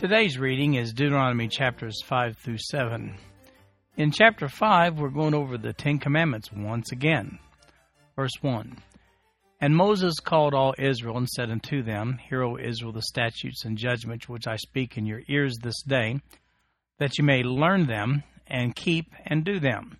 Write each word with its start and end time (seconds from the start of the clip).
Today's 0.00 0.38
reading 0.38 0.76
is 0.76 0.94
Deuteronomy 0.94 1.46
chapters 1.46 2.00
5 2.06 2.38
through 2.38 2.56
7. 2.56 3.18
In 3.98 4.10
chapter 4.10 4.48
5, 4.48 4.98
we're 4.98 5.10
going 5.10 5.34
over 5.34 5.58
the 5.58 5.74
Ten 5.74 5.98
Commandments 5.98 6.50
once 6.50 6.90
again. 6.90 7.38
Verse 8.16 8.32
1 8.40 8.78
And 9.60 9.76
Moses 9.76 10.18
called 10.18 10.54
all 10.54 10.74
Israel 10.78 11.18
and 11.18 11.28
said 11.28 11.50
unto 11.50 11.82
them, 11.82 12.18
Hear, 12.30 12.42
O 12.42 12.56
Israel, 12.56 12.92
the 12.92 13.02
statutes 13.02 13.66
and 13.66 13.76
judgments 13.76 14.26
which 14.26 14.46
I 14.46 14.56
speak 14.56 14.96
in 14.96 15.04
your 15.04 15.20
ears 15.28 15.58
this 15.58 15.82
day, 15.82 16.18
that 16.98 17.18
you 17.18 17.24
may 17.24 17.42
learn 17.42 17.86
them 17.86 18.22
and 18.46 18.74
keep 18.74 19.12
and 19.26 19.44
do 19.44 19.60
them. 19.60 19.98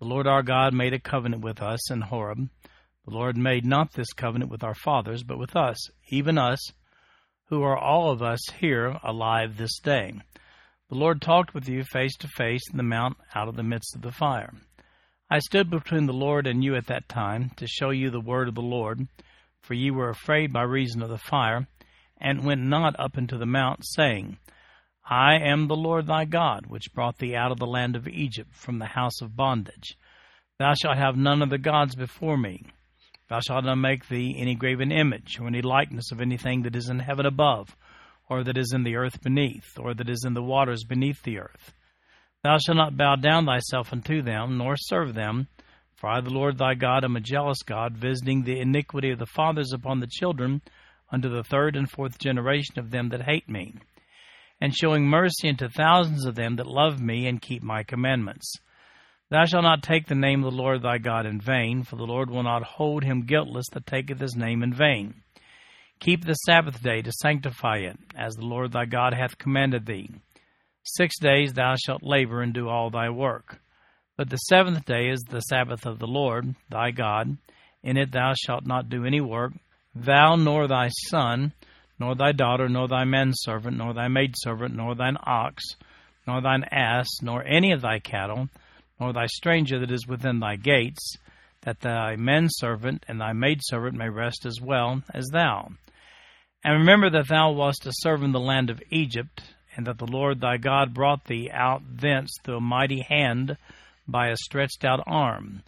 The 0.00 0.06
Lord 0.06 0.26
our 0.26 0.42
God 0.42 0.74
made 0.74 0.92
a 0.92 0.98
covenant 0.98 1.44
with 1.44 1.62
us 1.62 1.88
in 1.88 2.00
Horeb 2.00 2.48
the 3.06 3.14
Lord 3.14 3.36
made 3.36 3.64
not 3.64 3.92
this 3.92 4.12
covenant 4.12 4.50
with 4.50 4.64
our 4.64 4.74
fathers, 4.74 5.22
but 5.22 5.38
with 5.38 5.54
us, 5.54 5.76
even 6.08 6.38
us, 6.38 6.58
who 7.48 7.62
are 7.62 7.78
all 7.78 8.10
of 8.10 8.22
us 8.22 8.40
here 8.58 8.98
alive 9.02 9.56
this 9.56 9.78
day. 9.78 10.12
The 10.88 10.96
Lord 10.96 11.20
talked 11.20 11.54
with 11.54 11.68
you 11.68 11.84
face 11.84 12.16
to 12.18 12.28
face 12.28 12.62
in 12.70 12.76
the 12.76 12.82
mount 12.82 13.16
out 13.34 13.48
of 13.48 13.56
the 13.56 13.62
midst 13.62 13.94
of 13.94 14.02
the 14.02 14.12
fire. 14.12 14.52
I 15.28 15.40
stood 15.40 15.70
between 15.70 16.06
the 16.06 16.12
Lord 16.12 16.46
and 16.46 16.62
you 16.62 16.76
at 16.76 16.86
that 16.86 17.08
time 17.08 17.50
to 17.56 17.66
show 17.66 17.90
you 17.90 18.10
the 18.10 18.20
word 18.20 18.48
of 18.48 18.54
the 18.54 18.62
Lord, 18.62 19.08
for 19.60 19.74
ye 19.74 19.90
were 19.90 20.08
afraid 20.08 20.52
by 20.52 20.62
reason 20.62 21.02
of 21.02 21.08
the 21.08 21.18
fire, 21.18 21.66
and 22.20 22.44
went 22.44 22.62
not 22.62 22.98
up 22.98 23.18
into 23.18 23.36
the 23.36 23.46
mount, 23.46 23.80
saying, 23.84 24.38
I 25.04 25.34
am 25.34 25.66
the 25.66 25.76
Lord 25.76 26.06
thy 26.06 26.24
God, 26.24 26.66
which 26.66 26.92
brought 26.94 27.18
thee 27.18 27.36
out 27.36 27.52
of 27.52 27.58
the 27.58 27.66
land 27.66 27.96
of 27.96 28.08
Egypt 28.08 28.54
from 28.54 28.78
the 28.78 28.86
house 28.86 29.20
of 29.20 29.36
bondage. 29.36 29.96
Thou 30.58 30.74
shalt 30.74 30.96
have 30.96 31.16
none 31.16 31.42
of 31.42 31.50
the 31.50 31.58
gods 31.58 31.94
before 31.94 32.36
me. 32.36 32.64
Thou 33.28 33.40
shalt 33.40 33.64
not 33.64 33.76
make 33.76 34.08
thee 34.08 34.36
any 34.38 34.54
graven 34.54 34.92
image, 34.92 35.38
or 35.40 35.46
any 35.48 35.62
likeness 35.62 36.12
of 36.12 36.20
anything 36.20 36.62
that 36.62 36.76
is 36.76 36.88
in 36.88 37.00
heaven 37.00 37.26
above, 37.26 37.76
or 38.28 38.44
that 38.44 38.56
is 38.56 38.72
in 38.72 38.84
the 38.84 38.96
earth 38.96 39.20
beneath, 39.22 39.78
or 39.78 39.94
that 39.94 40.08
is 40.08 40.24
in 40.24 40.34
the 40.34 40.42
waters 40.42 40.84
beneath 40.84 41.22
the 41.22 41.38
earth. 41.38 41.74
Thou 42.42 42.58
shalt 42.58 42.76
not 42.76 42.96
bow 42.96 43.16
down 43.16 43.46
thyself 43.46 43.92
unto 43.92 44.22
them, 44.22 44.58
nor 44.58 44.76
serve 44.76 45.14
them. 45.14 45.48
For 45.96 46.08
I, 46.08 46.20
the 46.20 46.30
Lord 46.30 46.58
thy 46.58 46.74
God, 46.74 47.04
am 47.04 47.16
a 47.16 47.20
jealous 47.20 47.62
God, 47.62 47.96
visiting 47.96 48.42
the 48.44 48.60
iniquity 48.60 49.10
of 49.10 49.18
the 49.18 49.26
fathers 49.26 49.72
upon 49.72 50.00
the 50.00 50.06
children 50.06 50.60
unto 51.10 51.28
the 51.28 51.42
third 51.42 51.74
and 51.74 51.90
fourth 51.90 52.18
generation 52.18 52.78
of 52.78 52.90
them 52.90 53.08
that 53.08 53.22
hate 53.22 53.48
me, 53.48 53.74
and 54.60 54.76
showing 54.76 55.08
mercy 55.08 55.48
unto 55.48 55.68
thousands 55.68 56.26
of 56.26 56.34
them 56.34 56.56
that 56.56 56.66
love 56.66 57.00
me 57.00 57.26
and 57.26 57.40
keep 57.40 57.62
my 57.62 57.82
commandments. 57.82 58.52
Thou 59.28 59.44
shalt 59.44 59.64
not 59.64 59.82
take 59.82 60.06
the 60.06 60.14
name 60.14 60.44
of 60.44 60.52
the 60.52 60.56
Lord 60.56 60.82
thy 60.82 60.98
God 60.98 61.26
in 61.26 61.40
vain, 61.40 61.82
for 61.82 61.96
the 61.96 62.06
Lord 62.06 62.30
will 62.30 62.44
not 62.44 62.62
hold 62.62 63.02
him 63.02 63.26
guiltless 63.26 63.66
that 63.72 63.84
taketh 63.84 64.20
his 64.20 64.36
name 64.36 64.62
in 64.62 64.72
vain. 64.72 65.14
Keep 65.98 66.24
the 66.24 66.34
Sabbath 66.34 66.80
day 66.80 67.02
to 67.02 67.10
sanctify 67.10 67.78
it, 67.78 67.98
as 68.16 68.34
the 68.34 68.46
Lord 68.46 68.70
thy 68.70 68.84
God 68.84 69.14
hath 69.14 69.38
commanded 69.38 69.84
thee. 69.84 70.10
Six 70.84 71.18
days 71.18 71.52
thou 71.52 71.74
shalt 71.74 72.04
labor 72.04 72.40
and 72.40 72.54
do 72.54 72.68
all 72.68 72.90
thy 72.90 73.10
work. 73.10 73.58
But 74.16 74.30
the 74.30 74.36
seventh 74.36 74.84
day 74.84 75.08
is 75.08 75.20
the 75.28 75.40
Sabbath 75.40 75.86
of 75.86 75.98
the 75.98 76.06
Lord 76.06 76.54
thy 76.70 76.92
God. 76.92 77.36
In 77.82 77.96
it 77.96 78.12
thou 78.12 78.32
shalt 78.34 78.64
not 78.64 78.88
do 78.88 79.04
any 79.04 79.20
work, 79.20 79.54
thou 79.92 80.36
nor 80.36 80.68
thy 80.68 80.88
son, 81.08 81.52
nor 81.98 82.14
thy 82.14 82.30
daughter, 82.30 82.68
nor 82.68 82.86
thy 82.86 83.04
manservant, 83.04 83.76
nor 83.76 83.92
thy 83.92 84.06
maidservant, 84.06 84.76
nor 84.76 84.94
thine 84.94 85.16
ox, 85.24 85.64
nor 86.28 86.40
thine 86.40 86.62
ass, 86.70 87.08
nor 87.22 87.44
any 87.44 87.72
of 87.72 87.80
thy 87.80 87.98
cattle 87.98 88.48
nor 88.98 89.12
thy 89.12 89.26
stranger 89.26 89.78
that 89.78 89.90
is 89.90 90.06
within 90.06 90.40
thy 90.40 90.56
gates, 90.56 91.16
that 91.62 91.80
thy 91.80 92.16
menservant 92.16 93.04
and 93.08 93.20
thy 93.20 93.32
maidservant 93.32 93.96
may 93.96 94.08
rest 94.08 94.46
as 94.46 94.60
well 94.60 95.02
as 95.12 95.26
thou. 95.32 95.68
And 96.64 96.78
remember 96.80 97.10
that 97.10 97.28
thou 97.28 97.52
wast 97.52 97.86
a 97.86 97.92
servant 97.92 98.26
in 98.26 98.32
the 98.32 98.40
land 98.40 98.70
of 98.70 98.82
Egypt, 98.90 99.42
and 99.76 99.86
that 99.86 99.98
the 99.98 100.06
Lord 100.06 100.40
thy 100.40 100.56
God 100.56 100.94
brought 100.94 101.24
thee 101.24 101.50
out 101.52 101.82
thence 101.84 102.30
through 102.42 102.56
a 102.56 102.60
mighty 102.60 103.02
hand 103.02 103.56
by 104.08 104.28
a 104.28 104.36
stretched 104.36 104.84
out 104.84 105.02
arm. 105.06 105.62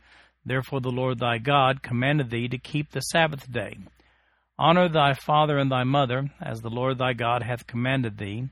Therefore 0.45 0.81
the 0.81 0.91
Lord 0.91 1.19
thy 1.19 1.39
God 1.39 1.83
commanded 1.83 2.31
thee 2.31 2.49
to 2.49 2.59
keep 2.59 2.91
the 2.91 3.01
Sabbath 3.01 3.51
day. 3.51 3.77
Honor 4.59 4.89
thy 4.89 5.13
father 5.13 5.59
and 5.59 5.71
thy 5.71 5.85
mother, 5.85 6.31
as 6.41 6.61
the 6.61 6.71
Lord 6.71 6.99
thy 6.99 7.13
God 7.13 7.43
hath 7.43 7.67
commanded 7.67 8.19
thee, 8.19 8.49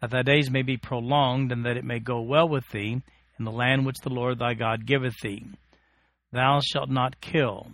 that 0.00 0.10
thy 0.10 0.22
days 0.22 0.50
may 0.50 0.62
be 0.62 0.76
prolonged, 0.76 1.52
and 1.52 1.66
that 1.66 1.76
it 1.76 1.84
may 1.84 1.98
go 1.98 2.22
well 2.22 2.48
with 2.48 2.68
thee, 2.70 3.02
in 3.38 3.44
the 3.44 3.50
land 3.50 3.86
which 3.86 3.98
the 4.02 4.10
Lord 4.10 4.38
thy 4.38 4.54
God 4.54 4.86
giveth 4.86 5.18
thee. 5.22 5.44
Thou 6.32 6.60
shalt 6.60 6.90
not 6.90 7.20
kill, 7.20 7.66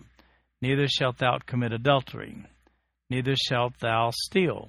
neither 0.60 0.88
shalt 0.88 1.18
thou 1.18 1.38
commit 1.46 1.72
adultery, 1.72 2.44
neither 3.08 3.34
shalt 3.36 3.78
thou 3.80 4.10
steal, 4.12 4.68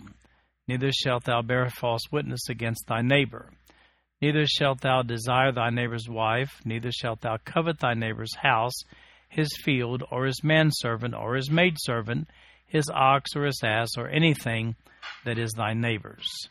neither 0.67 0.91
shalt 0.91 1.23
thou 1.23 1.41
bear 1.41 1.69
false 1.69 2.11
witness 2.11 2.49
against 2.49 2.85
thy 2.87 3.01
neighbor. 3.01 3.51
Neither 4.21 4.45
shalt 4.45 4.81
thou 4.81 5.01
desire 5.01 5.51
thy 5.51 5.69
neighbor's 5.69 6.09
wife, 6.09 6.51
neither 6.65 6.91
shalt 6.91 7.21
thou 7.21 7.37
covet 7.37 7.79
thy 7.79 7.93
neighbor's 7.93 8.35
house, 8.35 8.73
his 9.29 9.49
field, 9.63 10.03
or 10.11 10.25
his 10.25 10.43
manservant, 10.43 11.15
or 11.15 11.35
his 11.35 11.49
maidservant, 11.49 12.27
his 12.65 12.89
ox, 12.93 13.35
or 13.35 13.45
his 13.45 13.61
ass, 13.63 13.97
or 13.97 14.09
anything 14.09 14.75
that 15.23 15.37
is 15.37 15.51
thy 15.53 15.73
neighbor's. 15.73 16.49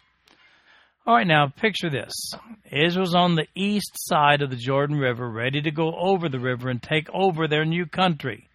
All 1.09 1.15
right, 1.15 1.27
now 1.27 1.47
picture 1.49 1.89
this. 1.89 2.13
Israel's 2.71 3.15
on 3.15 3.35
the 3.35 3.47
east 3.55 3.93
side 3.95 4.43
of 4.43 4.51
the 4.51 4.57
Jordan 4.57 4.99
River, 4.99 5.27
ready 5.27 5.63
to 5.63 5.71
go 5.71 5.95
over 5.97 6.29
the 6.29 6.39
river 6.39 6.69
and 6.69 6.83
take 6.83 7.09
over 7.15 7.49
their 7.49 7.65
new 7.65 7.87
country. 7.87 8.51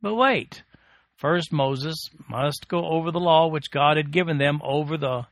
But 0.00 0.16
wait. 0.16 0.64
First, 1.14 1.52
Moses 1.52 1.94
must 2.28 2.66
go 2.66 2.84
over 2.84 3.12
the 3.12 3.20
law 3.20 3.46
which 3.46 3.70
God 3.70 3.98
had 3.98 4.10
given 4.10 4.38
them 4.38 4.60
over 4.64 4.96
the 4.96 5.28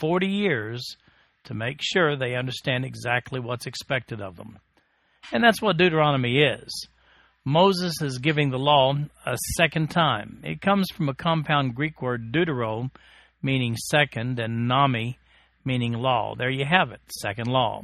40 0.00 0.26
years 0.26 0.96
to 1.44 1.54
make 1.54 1.78
sure 1.80 2.16
they 2.16 2.34
understand 2.34 2.84
exactly 2.84 3.38
what's 3.38 3.66
expected 3.68 4.20
of 4.20 4.34
them. 4.34 4.58
And 5.30 5.44
that's 5.44 5.62
what 5.62 5.76
Deuteronomy 5.76 6.40
is. 6.40 6.88
Moses 7.44 8.02
is 8.02 8.18
giving 8.18 8.50
the 8.50 8.58
law 8.58 8.92
a 9.24 9.36
second 9.56 9.92
time. 9.92 10.40
It 10.42 10.62
comes 10.62 10.90
from 10.90 11.08
a 11.08 11.14
compound 11.14 11.76
Greek 11.76 12.02
word 12.02 12.32
deutero, 12.32 12.90
meaning 13.40 13.76
second, 13.76 14.40
and 14.40 14.66
nami, 14.66 15.16
meaning 15.68 15.92
law. 15.92 16.34
There 16.34 16.50
you 16.50 16.64
have 16.64 16.90
it, 16.90 17.00
second 17.10 17.46
law. 17.46 17.82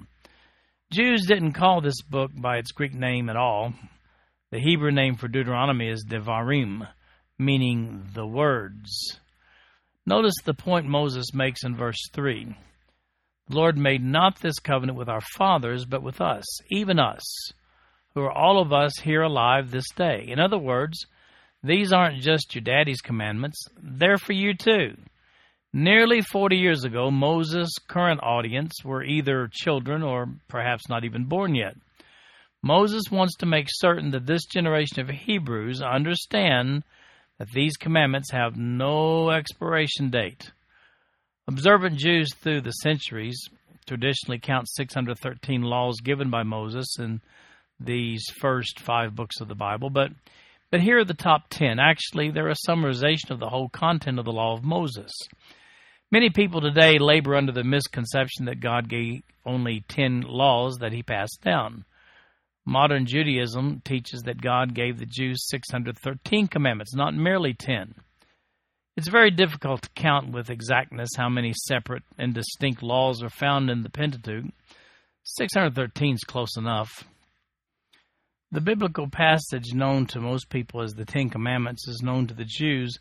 Jews 0.90 1.26
didn't 1.28 1.52
call 1.52 1.80
this 1.80 2.00
book 2.02 2.30
by 2.34 2.56
its 2.56 2.72
Greek 2.72 2.94
name 2.94 3.28
at 3.28 3.36
all. 3.36 3.74
The 4.50 4.58
Hebrew 4.58 4.90
name 4.90 5.16
for 5.16 5.28
Deuteronomy 5.28 5.88
is 5.88 6.06
Devarim, 6.08 6.88
meaning 7.38 8.08
the 8.14 8.26
words. 8.26 9.20
Notice 10.06 10.34
the 10.44 10.54
point 10.54 10.86
Moses 10.86 11.34
makes 11.34 11.62
in 11.62 11.76
verse 11.76 12.08
3. 12.12 12.56
The 13.48 13.54
Lord 13.54 13.76
made 13.76 14.02
not 14.02 14.40
this 14.40 14.58
covenant 14.58 14.96
with 14.96 15.10
our 15.10 15.22
fathers, 15.36 15.84
but 15.84 16.02
with 16.02 16.22
us, 16.22 16.44
even 16.70 16.98
us, 16.98 17.52
who 18.14 18.22
are 18.22 18.32
all 18.32 18.62
of 18.62 18.72
us 18.72 18.96
here 19.02 19.22
alive 19.22 19.70
this 19.70 19.90
day. 19.94 20.24
In 20.28 20.40
other 20.40 20.58
words, 20.58 21.04
these 21.62 21.92
aren't 21.92 22.22
just 22.22 22.54
your 22.54 22.62
daddy's 22.62 23.02
commandments, 23.02 23.62
they're 23.78 24.16
for 24.16 24.32
you 24.32 24.54
too. 24.54 24.96
Nearly 25.76 26.20
40 26.20 26.56
years 26.56 26.84
ago, 26.84 27.10
Moses' 27.10 27.78
current 27.88 28.20
audience 28.22 28.84
were 28.84 29.02
either 29.02 29.50
children 29.52 30.04
or 30.04 30.28
perhaps 30.46 30.88
not 30.88 31.04
even 31.04 31.24
born 31.24 31.56
yet. 31.56 31.74
Moses 32.62 33.02
wants 33.10 33.34
to 33.38 33.46
make 33.46 33.66
certain 33.68 34.12
that 34.12 34.24
this 34.24 34.44
generation 34.44 35.00
of 35.00 35.08
Hebrews 35.08 35.82
understand 35.82 36.84
that 37.40 37.50
these 37.50 37.76
commandments 37.76 38.30
have 38.30 38.56
no 38.56 39.30
expiration 39.30 40.10
date. 40.10 40.52
Observant 41.48 41.98
Jews 41.98 42.32
through 42.36 42.60
the 42.60 42.70
centuries 42.70 43.36
traditionally 43.84 44.38
count 44.38 44.68
613 44.68 45.62
laws 45.62 45.98
given 46.00 46.30
by 46.30 46.44
Moses 46.44 46.86
in 47.00 47.20
these 47.80 48.22
first 48.40 48.78
five 48.78 49.16
books 49.16 49.40
of 49.40 49.48
the 49.48 49.56
Bible, 49.56 49.90
but 49.90 50.12
but 50.70 50.82
here 50.82 50.98
are 50.98 51.04
the 51.04 51.14
top 51.14 51.48
10. 51.50 51.80
Actually, 51.80 52.30
they're 52.30 52.48
a 52.48 52.54
summarization 52.68 53.30
of 53.30 53.40
the 53.40 53.48
whole 53.48 53.68
content 53.68 54.20
of 54.20 54.24
the 54.24 54.32
law 54.32 54.54
of 54.54 54.62
Moses. 54.62 55.10
Many 56.14 56.30
people 56.30 56.60
today 56.60 56.98
labor 57.00 57.34
under 57.34 57.50
the 57.50 57.64
misconception 57.64 58.44
that 58.44 58.60
God 58.60 58.88
gave 58.88 59.24
only 59.44 59.84
10 59.88 60.20
laws 60.20 60.76
that 60.76 60.92
he 60.92 61.02
passed 61.02 61.40
down. 61.42 61.84
Modern 62.64 63.04
Judaism 63.04 63.82
teaches 63.84 64.22
that 64.22 64.40
God 64.40 64.74
gave 64.74 65.00
the 65.00 65.06
Jews 65.06 65.44
613 65.48 66.46
commandments, 66.46 66.94
not 66.94 67.14
merely 67.14 67.52
10. 67.52 67.96
It's 68.96 69.08
very 69.08 69.32
difficult 69.32 69.82
to 69.82 69.90
count 69.96 70.30
with 70.30 70.50
exactness 70.50 71.10
how 71.16 71.28
many 71.28 71.52
separate 71.66 72.04
and 72.16 72.32
distinct 72.32 72.80
laws 72.80 73.20
are 73.20 73.28
found 73.28 73.68
in 73.68 73.82
the 73.82 73.90
Pentateuch. 73.90 74.52
613 75.24 76.14
is 76.14 76.22
close 76.22 76.56
enough. 76.56 77.02
The 78.52 78.60
biblical 78.60 79.08
passage 79.08 79.74
known 79.74 80.06
to 80.06 80.20
most 80.20 80.48
people 80.48 80.80
as 80.80 80.92
the 80.92 81.06
Ten 81.06 81.28
Commandments 81.28 81.88
is 81.88 82.02
known 82.04 82.28
to 82.28 82.34
the 82.34 82.46
Jews 82.46 83.00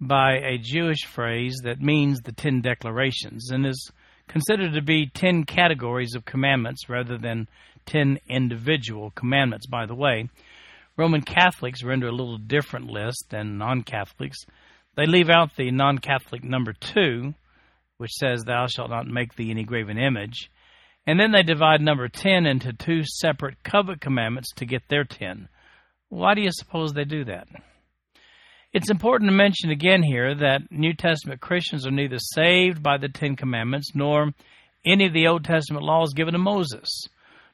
by 0.00 0.34
a 0.34 0.58
Jewish 0.58 1.04
phrase 1.06 1.56
that 1.64 1.80
means 1.80 2.20
the 2.20 2.32
Ten 2.32 2.60
Declarations 2.60 3.50
and 3.50 3.66
is 3.66 3.90
considered 4.28 4.74
to 4.74 4.82
be 4.82 5.10
ten 5.12 5.44
categories 5.44 6.14
of 6.14 6.24
commandments 6.24 6.88
rather 6.88 7.18
than 7.18 7.48
ten 7.86 8.18
individual 8.28 9.10
commandments, 9.10 9.66
by 9.66 9.86
the 9.86 9.94
way. 9.94 10.28
Roman 10.96 11.22
Catholics 11.22 11.82
render 11.82 12.08
a 12.08 12.12
little 12.12 12.38
different 12.38 12.86
list 12.86 13.26
than 13.30 13.58
non 13.58 13.82
Catholics. 13.82 14.38
They 14.96 15.06
leave 15.06 15.30
out 15.30 15.56
the 15.56 15.70
non 15.70 15.98
Catholic 15.98 16.44
number 16.44 16.72
two, 16.72 17.34
which 17.98 18.10
says, 18.12 18.44
Thou 18.44 18.66
shalt 18.66 18.90
not 18.90 19.06
make 19.06 19.34
thee 19.34 19.50
any 19.50 19.64
graven 19.64 19.98
image. 19.98 20.50
And 21.06 21.18
then 21.18 21.32
they 21.32 21.42
divide 21.42 21.80
number 21.80 22.08
10 22.08 22.44
into 22.44 22.72
two 22.72 23.02
separate 23.04 23.62
covet 23.64 24.00
commandments 24.00 24.52
to 24.56 24.66
get 24.66 24.82
their 24.88 25.04
10. 25.04 25.48
Why 26.10 26.34
do 26.34 26.42
you 26.42 26.50
suppose 26.52 26.92
they 26.92 27.04
do 27.04 27.24
that? 27.24 27.48
It's 28.72 28.90
important 28.90 29.30
to 29.30 29.36
mention 29.36 29.70
again 29.70 30.02
here 30.02 30.34
that 30.34 30.70
New 30.70 30.92
Testament 30.94 31.40
Christians 31.40 31.86
are 31.86 31.90
neither 31.90 32.18
saved 32.18 32.82
by 32.82 32.98
the 32.98 33.08
Ten 33.08 33.36
Commandments 33.36 33.92
nor 33.94 34.32
any 34.84 35.06
of 35.06 35.12
the 35.12 35.26
Old 35.26 35.44
Testament 35.44 35.84
laws 35.84 36.12
given 36.14 36.32
to 36.32 36.38
Moses 36.38 36.88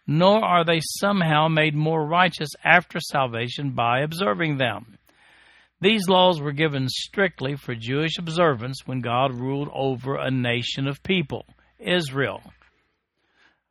nor 0.07 0.45
are 0.45 0.65
they 0.65 0.81
somehow 0.83 1.49
made 1.49 1.75
more 1.75 2.07
righteous 2.07 2.51
after 2.63 3.01
salvation 3.01 3.71
by 3.71 4.01
observing 4.01 4.59
them. 4.59 4.99
These 5.81 6.09
laws 6.09 6.41
were 6.41 6.53
given 6.53 6.89
strictly 6.89 7.57
for 7.57 7.75
Jewish 7.75 8.19
observance 8.19 8.83
when 8.87 9.01
God 9.01 9.35
ruled 9.35 9.69
over 9.73 10.17
a 10.17 10.31
nation 10.31 10.87
of 10.87 11.03
people, 11.03 11.47
Israel. 11.79 12.43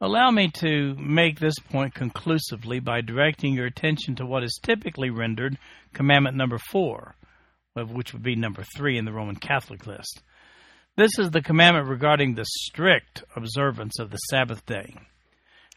Allow 0.01 0.31
me 0.31 0.49
to 0.59 0.95
make 0.95 1.39
this 1.39 1.57
point 1.69 1.93
conclusively 1.93 2.79
by 2.79 3.01
directing 3.01 3.53
your 3.53 3.67
attention 3.67 4.15
to 4.15 4.25
what 4.25 4.43
is 4.43 4.59
typically 4.61 5.09
rendered 5.09 5.57
commandment 5.93 6.35
number 6.35 6.57
four, 6.57 7.15
which 7.75 8.13
would 8.13 8.21
be 8.23 8.35
number 8.35 8.63
three 8.75 8.97
in 8.97 9.05
the 9.05 9.11
Roman 9.11 9.35
Catholic 9.35 9.87
list. 9.87 10.21
This 10.95 11.17
is 11.17 11.31
the 11.31 11.41
commandment 11.41 11.87
regarding 11.87 12.35
the 12.35 12.45
strict 12.45 13.23
observance 13.35 13.97
of 13.99 14.11
the 14.11 14.17
Sabbath 14.17 14.63
day. 14.67 14.93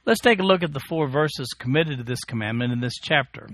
Let's 0.05 0.21
take 0.21 0.39
a 0.39 0.45
look 0.45 0.63
at 0.63 0.75
the 0.75 0.83
four 0.89 1.09
verses 1.09 1.49
committed 1.59 1.99
to 1.99 2.05
this 2.05 2.23
commandment 2.25 2.73
in 2.73 2.81
this 2.81 2.99
chapter. 3.01 3.49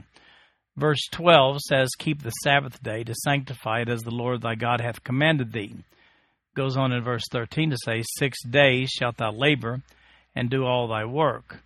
Verse 0.76 1.06
12 1.12 1.60
says, 1.60 1.90
Keep 1.98 2.22
the 2.22 2.30
Sabbath 2.30 2.82
day 2.82 3.04
to 3.04 3.14
sanctify 3.14 3.82
it 3.82 3.88
as 3.88 4.00
the 4.00 4.10
Lord 4.10 4.42
thy 4.42 4.56
God 4.56 4.80
hath 4.80 5.04
commanded 5.04 5.52
thee. 5.52 5.76
Goes 6.56 6.76
on 6.76 6.92
in 6.92 7.04
verse 7.04 7.22
13 7.30 7.70
to 7.70 7.76
say, 7.84 8.02
Six 8.18 8.42
days 8.42 8.90
shalt 8.90 9.18
thou 9.18 9.30
labor 9.30 9.82
and 10.34 10.50
do 10.50 10.64
all 10.64 10.88
thy 10.88 11.04
work. 11.04 11.62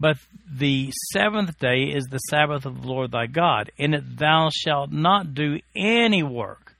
But 0.00 0.16
the 0.50 0.90
seventh 1.12 1.58
day 1.58 1.84
is 1.84 2.04
the 2.04 2.18
Sabbath 2.18 2.66
of 2.66 2.82
the 2.82 2.88
Lord 2.88 3.12
thy 3.12 3.26
God. 3.26 3.70
In 3.76 3.94
it 3.94 4.18
thou 4.18 4.50
shalt 4.52 4.90
not 4.90 5.34
do 5.34 5.60
any 5.74 6.22
work, 6.22 6.76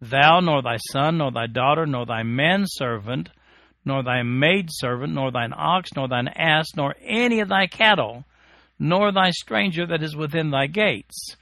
thou, 0.00 0.40
nor 0.40 0.62
thy 0.62 0.76
son, 0.92 1.18
nor 1.18 1.30
thy 1.30 1.46
daughter, 1.46 1.86
nor 1.86 2.06
thy 2.06 2.22
manservant, 2.22 3.30
nor 3.84 4.02
thy 4.02 4.22
maidservant, 4.22 5.14
nor 5.14 5.30
thine 5.30 5.54
ox, 5.56 5.90
nor 5.94 6.08
thine 6.08 6.28
ass, 6.28 6.66
nor 6.76 6.96
any 7.00 7.40
of 7.40 7.48
thy 7.48 7.66
cattle, 7.68 8.24
nor 8.78 9.12
thy 9.12 9.30
stranger 9.30 9.86
that 9.86 10.02
is 10.02 10.16
within 10.16 10.50
thy 10.50 10.66
gates, 10.66 11.36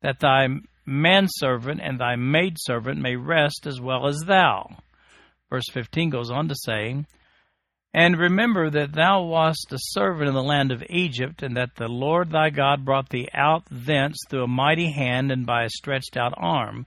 that 0.00 0.20
thy 0.20 0.46
manservant 0.86 1.80
and 1.82 1.98
thy 1.98 2.16
maidservant 2.16 3.00
may 3.00 3.16
rest 3.16 3.66
as 3.66 3.80
well 3.80 4.06
as 4.06 4.20
thou. 4.26 4.68
Verse 5.50 5.68
15 5.72 6.10
goes 6.10 6.30
on 6.30 6.48
to 6.48 6.54
say, 6.54 7.04
And 7.94 8.16
remember 8.16 8.70
that 8.70 8.92
thou 8.92 9.22
wast 9.22 9.66
a 9.70 9.78
servant 9.78 10.28
in 10.28 10.34
the 10.34 10.42
land 10.42 10.72
of 10.72 10.82
Egypt, 10.88 11.42
and 11.42 11.56
that 11.56 11.74
the 11.76 11.88
Lord 11.88 12.30
thy 12.30 12.48
God 12.48 12.84
brought 12.84 13.10
thee 13.10 13.28
out 13.34 13.64
thence 13.70 14.16
through 14.28 14.44
a 14.44 14.48
mighty 14.48 14.90
hand 14.90 15.30
and 15.30 15.44
by 15.44 15.64
a 15.64 15.68
stretched 15.68 16.16
out 16.16 16.32
arm. 16.36 16.86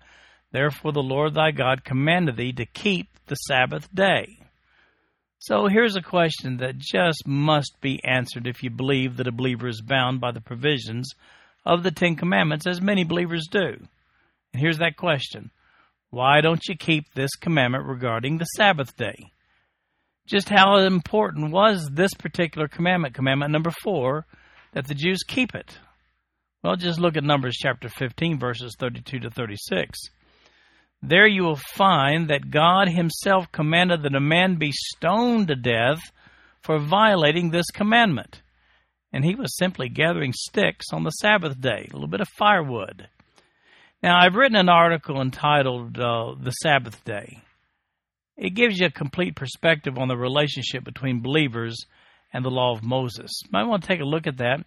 Therefore 0.51 0.91
the 0.91 1.03
Lord 1.03 1.33
thy 1.33 1.51
God 1.51 1.83
commanded 1.83 2.37
thee 2.37 2.53
to 2.53 2.65
keep 2.65 3.07
the 3.27 3.35
Sabbath 3.35 3.93
day. 3.93 4.39
So 5.37 5.67
here's 5.67 5.95
a 5.95 6.01
question 6.01 6.57
that 6.57 6.79
just 6.79 7.27
must 7.27 7.79
be 7.81 8.03
answered 8.03 8.47
if 8.47 8.63
you 8.63 8.71
believe 8.71 9.17
that 9.17 9.27
a 9.27 9.31
believer 9.31 9.67
is 9.67 9.81
bound 9.81 10.19
by 10.19 10.31
the 10.31 10.41
provisions 10.41 11.13
of 11.65 11.83
the 11.83 11.91
Ten 11.91 12.15
Commandments, 12.15 12.65
as 12.65 12.81
many 12.81 13.03
believers 13.03 13.47
do. 13.51 13.77
And 14.53 14.61
here's 14.61 14.79
that 14.79 14.97
question 14.97 15.51
Why 16.09 16.41
don't 16.41 16.65
you 16.67 16.75
keep 16.75 17.13
this 17.13 17.35
commandment 17.35 17.85
regarding 17.85 18.39
the 18.39 18.45
Sabbath 18.45 18.97
day? 18.97 19.31
Just 20.25 20.49
how 20.49 20.77
important 20.77 21.51
was 21.51 21.87
this 21.91 22.13
particular 22.13 22.67
commandment, 22.67 23.13
commandment 23.13 23.51
number 23.51 23.71
four, 23.83 24.25
that 24.73 24.87
the 24.87 24.95
Jews 24.95 25.19
keep 25.27 25.53
it? 25.53 25.77
Well, 26.63 26.75
just 26.75 26.99
look 26.99 27.15
at 27.15 27.23
Numbers 27.23 27.57
chapter 27.57 27.89
15, 27.89 28.39
verses 28.39 28.75
32 28.79 29.19
to 29.19 29.29
36. 29.29 29.99
There 31.03 31.27
you 31.27 31.43
will 31.43 31.59
find 31.75 32.29
that 32.29 32.49
God 32.49 32.89
Himself 32.89 33.51
commanded 33.51 34.01
that 34.01 34.15
a 34.15 34.19
man 34.19 34.55
be 34.55 34.71
stoned 34.71 35.49
to 35.49 35.55
death 35.55 36.01
for 36.63 36.79
violating 36.79 37.51
this 37.51 37.69
commandment. 37.71 38.41
And 39.13 39.23
he 39.23 39.35
was 39.35 39.55
simply 39.55 39.89
gathering 39.89 40.33
sticks 40.35 40.87
on 40.91 41.03
the 41.03 41.11
Sabbath 41.11 41.61
day, 41.61 41.87
a 41.89 41.93
little 41.93 42.07
bit 42.07 42.21
of 42.21 42.27
firewood. 42.29 43.07
Now, 44.01 44.19
I've 44.19 44.35
written 44.35 44.57
an 44.57 44.69
article 44.69 45.21
entitled 45.21 45.99
uh, 45.99 46.33
The 46.39 46.51
Sabbath 46.51 47.03
Day. 47.05 47.43
It 48.37 48.53
gives 48.53 48.79
you 48.79 48.87
a 48.87 48.91
complete 48.91 49.35
perspective 49.35 49.97
on 49.97 50.07
the 50.07 50.17
relationship 50.17 50.83
between 50.83 51.21
believers 51.21 51.85
and 52.33 52.43
the 52.43 52.49
law 52.49 52.75
of 52.75 52.83
Moses. 52.83 53.31
You 53.43 53.49
might 53.51 53.63
want 53.63 53.83
to 53.83 53.87
take 53.87 54.01
a 54.01 54.05
look 54.05 54.27
at 54.27 54.37
that. 54.37 54.65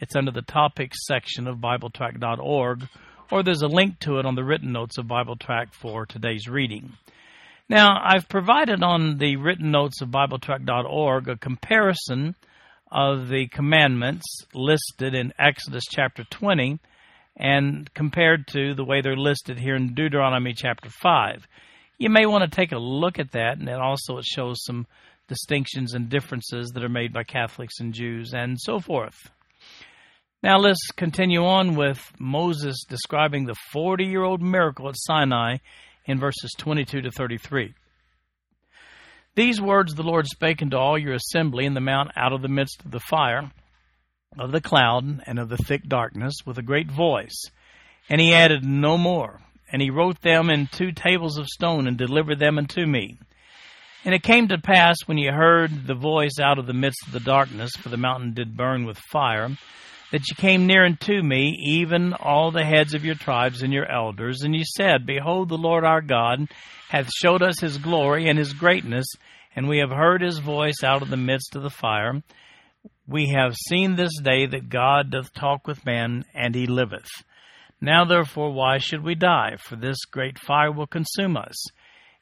It's 0.00 0.14
under 0.14 0.30
the 0.30 0.42
topics 0.42 0.98
section 1.06 1.48
of 1.48 1.58
BibleTrack.org 1.58 2.88
or 3.30 3.42
there's 3.42 3.62
a 3.62 3.68
link 3.68 3.98
to 4.00 4.18
it 4.18 4.26
on 4.26 4.34
the 4.34 4.44
written 4.44 4.72
notes 4.72 4.98
of 4.98 5.06
BibleTrack 5.06 5.72
for 5.72 6.06
today's 6.06 6.48
reading. 6.48 6.92
Now, 7.68 8.00
I've 8.02 8.28
provided 8.28 8.82
on 8.82 9.18
the 9.18 9.36
written 9.36 9.70
notes 9.70 10.00
of 10.00 10.08
BibleTrack.org 10.08 11.28
a 11.28 11.36
comparison 11.36 12.34
of 12.90 13.28
the 13.28 13.48
commandments 13.48 14.24
listed 14.54 15.14
in 15.14 15.34
Exodus 15.38 15.84
chapter 15.90 16.24
20 16.24 16.78
and 17.36 17.92
compared 17.92 18.46
to 18.48 18.74
the 18.74 18.84
way 18.84 19.02
they're 19.02 19.16
listed 19.16 19.58
here 19.58 19.76
in 19.76 19.94
Deuteronomy 19.94 20.54
chapter 20.54 20.88
5. 20.88 21.46
You 21.98 22.10
may 22.10 22.26
want 22.26 22.48
to 22.48 22.56
take 22.56 22.72
a 22.72 22.78
look 22.78 23.18
at 23.18 23.32
that, 23.32 23.58
and 23.58 23.68
it 23.68 23.74
also 23.74 24.18
it 24.18 24.24
shows 24.24 24.62
some 24.64 24.86
distinctions 25.26 25.94
and 25.94 26.08
differences 26.08 26.70
that 26.70 26.84
are 26.84 26.88
made 26.88 27.12
by 27.12 27.24
Catholics 27.24 27.80
and 27.80 27.92
Jews 27.92 28.32
and 28.32 28.56
so 28.58 28.78
forth. 28.78 29.30
Now 30.42 30.58
let's 30.58 30.92
continue 30.96 31.44
on 31.44 31.74
with 31.74 32.00
Moses 32.18 32.84
describing 32.88 33.44
the 33.44 33.56
40 33.72 34.04
year 34.04 34.22
old 34.22 34.40
miracle 34.40 34.88
at 34.88 34.94
Sinai 34.96 35.56
in 36.06 36.20
verses 36.20 36.54
22 36.56 37.02
to 37.02 37.10
33. 37.10 37.74
These 39.34 39.60
words 39.60 39.94
the 39.94 40.04
Lord 40.04 40.26
spake 40.26 40.62
unto 40.62 40.76
all 40.76 40.96
your 40.96 41.14
assembly 41.14 41.66
in 41.66 41.74
the 41.74 41.80
mount 41.80 42.12
out 42.16 42.32
of 42.32 42.42
the 42.42 42.48
midst 42.48 42.84
of 42.84 42.92
the 42.92 43.00
fire, 43.00 43.50
of 44.38 44.52
the 44.52 44.60
cloud, 44.60 45.22
and 45.26 45.38
of 45.38 45.48
the 45.48 45.56
thick 45.56 45.82
darkness, 45.88 46.34
with 46.46 46.58
a 46.58 46.62
great 46.62 46.90
voice. 46.90 47.44
And 48.08 48.20
he 48.20 48.32
added 48.32 48.64
no 48.64 48.96
more. 48.96 49.40
And 49.70 49.82
he 49.82 49.90
wrote 49.90 50.20
them 50.22 50.50
in 50.50 50.66
two 50.66 50.92
tables 50.92 51.38
of 51.38 51.46
stone, 51.46 51.86
and 51.86 51.96
delivered 51.96 52.38
them 52.38 52.58
unto 52.58 52.86
me. 52.86 53.18
And 54.04 54.14
it 54.14 54.22
came 54.22 54.48
to 54.48 54.58
pass, 54.58 54.96
when 55.06 55.18
ye 55.18 55.28
heard 55.28 55.86
the 55.86 55.94
voice 55.94 56.38
out 56.40 56.58
of 56.58 56.66
the 56.66 56.72
midst 56.72 57.06
of 57.06 57.12
the 57.12 57.20
darkness, 57.20 57.72
for 57.78 57.88
the 57.88 57.96
mountain 57.96 58.32
did 58.32 58.56
burn 58.56 58.84
with 58.84 58.98
fire, 59.10 59.50
that 60.12 60.22
ye 60.28 60.34
came 60.36 60.66
near 60.66 60.86
unto 60.86 61.22
me, 61.22 61.54
even 61.60 62.14
all 62.14 62.50
the 62.50 62.64
heads 62.64 62.94
of 62.94 63.04
your 63.04 63.16
tribes 63.16 63.62
and 63.62 63.72
your 63.72 63.90
elders, 63.90 64.42
and 64.42 64.54
ye 64.54 64.64
said, 64.76 65.04
Behold, 65.04 65.48
the 65.48 65.58
Lord 65.58 65.84
our 65.84 66.00
God 66.00 66.48
hath 66.88 67.10
showed 67.20 67.42
us 67.42 67.60
his 67.60 67.76
glory 67.76 68.28
and 68.28 68.38
his 68.38 68.54
greatness, 68.54 69.06
and 69.54 69.68
we 69.68 69.78
have 69.78 69.90
heard 69.90 70.22
his 70.22 70.38
voice 70.38 70.82
out 70.82 71.02
of 71.02 71.10
the 71.10 71.16
midst 71.16 71.56
of 71.56 71.62
the 71.62 71.70
fire. 71.70 72.22
We 73.06 73.28
have 73.34 73.56
seen 73.68 73.96
this 73.96 74.18
day 74.22 74.46
that 74.46 74.68
God 74.68 75.10
doth 75.10 75.34
talk 75.34 75.66
with 75.66 75.84
man, 75.84 76.24
and 76.34 76.54
he 76.54 76.66
liveth. 76.66 77.08
Now 77.80 78.04
therefore, 78.04 78.52
why 78.52 78.78
should 78.78 79.04
we 79.04 79.14
die? 79.14 79.56
For 79.58 79.76
this 79.76 80.04
great 80.04 80.38
fire 80.38 80.72
will 80.72 80.86
consume 80.86 81.36
us. 81.36 81.56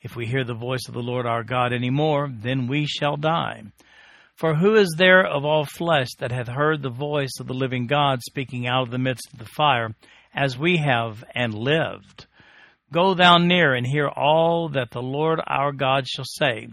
If 0.03 0.15
we 0.15 0.27
hear 0.27 0.45
the 0.45 0.55
voice 0.55 0.87
of 0.87 0.95
the 0.95 1.01
Lord 1.01 1.27
our 1.27 1.43
God 1.43 1.73
any 1.73 1.91
more, 1.91 2.29
then 2.31 2.67
we 2.67 2.87
shall 2.87 3.17
die. 3.17 3.63
For 4.35 4.55
who 4.55 4.75
is 4.75 4.95
there 4.99 5.27
of 5.27 5.47
all 5.47 5.65
flesh 5.65 6.09
that 6.19 6.31
hath 6.31 6.49
heard 6.49 6.83
the 6.83 6.91
voice 6.91 7.41
of 7.41 7.47
the 7.47 7.55
living 7.55 7.87
God 7.87 8.21
speaking 8.23 8.67
out 8.67 8.83
of 8.83 8.91
the 8.91 8.99
midst 8.99 9.33
of 9.33 9.39
the 9.39 9.47
fire, 9.47 9.95
as 10.35 10.59
we 10.59 10.77
have, 10.77 11.25
and 11.35 11.55
lived? 11.55 12.27
Go 12.93 13.15
thou 13.15 13.39
near 13.39 13.75
and 13.75 13.87
hear 13.87 14.09
all 14.09 14.69
that 14.69 14.91
the 14.91 15.03
Lord 15.03 15.41
our 15.47 15.73
God 15.73 16.07
shall 16.07 16.27
say, 16.27 16.69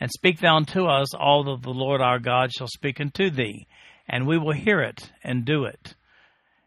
and 0.00 0.10
speak 0.10 0.40
thou 0.40 0.56
unto 0.56 0.86
us 0.86 1.14
all 1.14 1.44
that 1.44 1.62
the 1.62 1.70
Lord 1.70 2.00
our 2.00 2.18
God 2.18 2.50
shall 2.50 2.66
speak 2.66 2.98
unto 2.98 3.30
thee, 3.30 3.66
and 4.08 4.26
we 4.26 4.38
will 4.38 4.54
hear 4.54 4.80
it 4.80 5.12
and 5.22 5.44
do 5.44 5.64
it. 5.64 5.94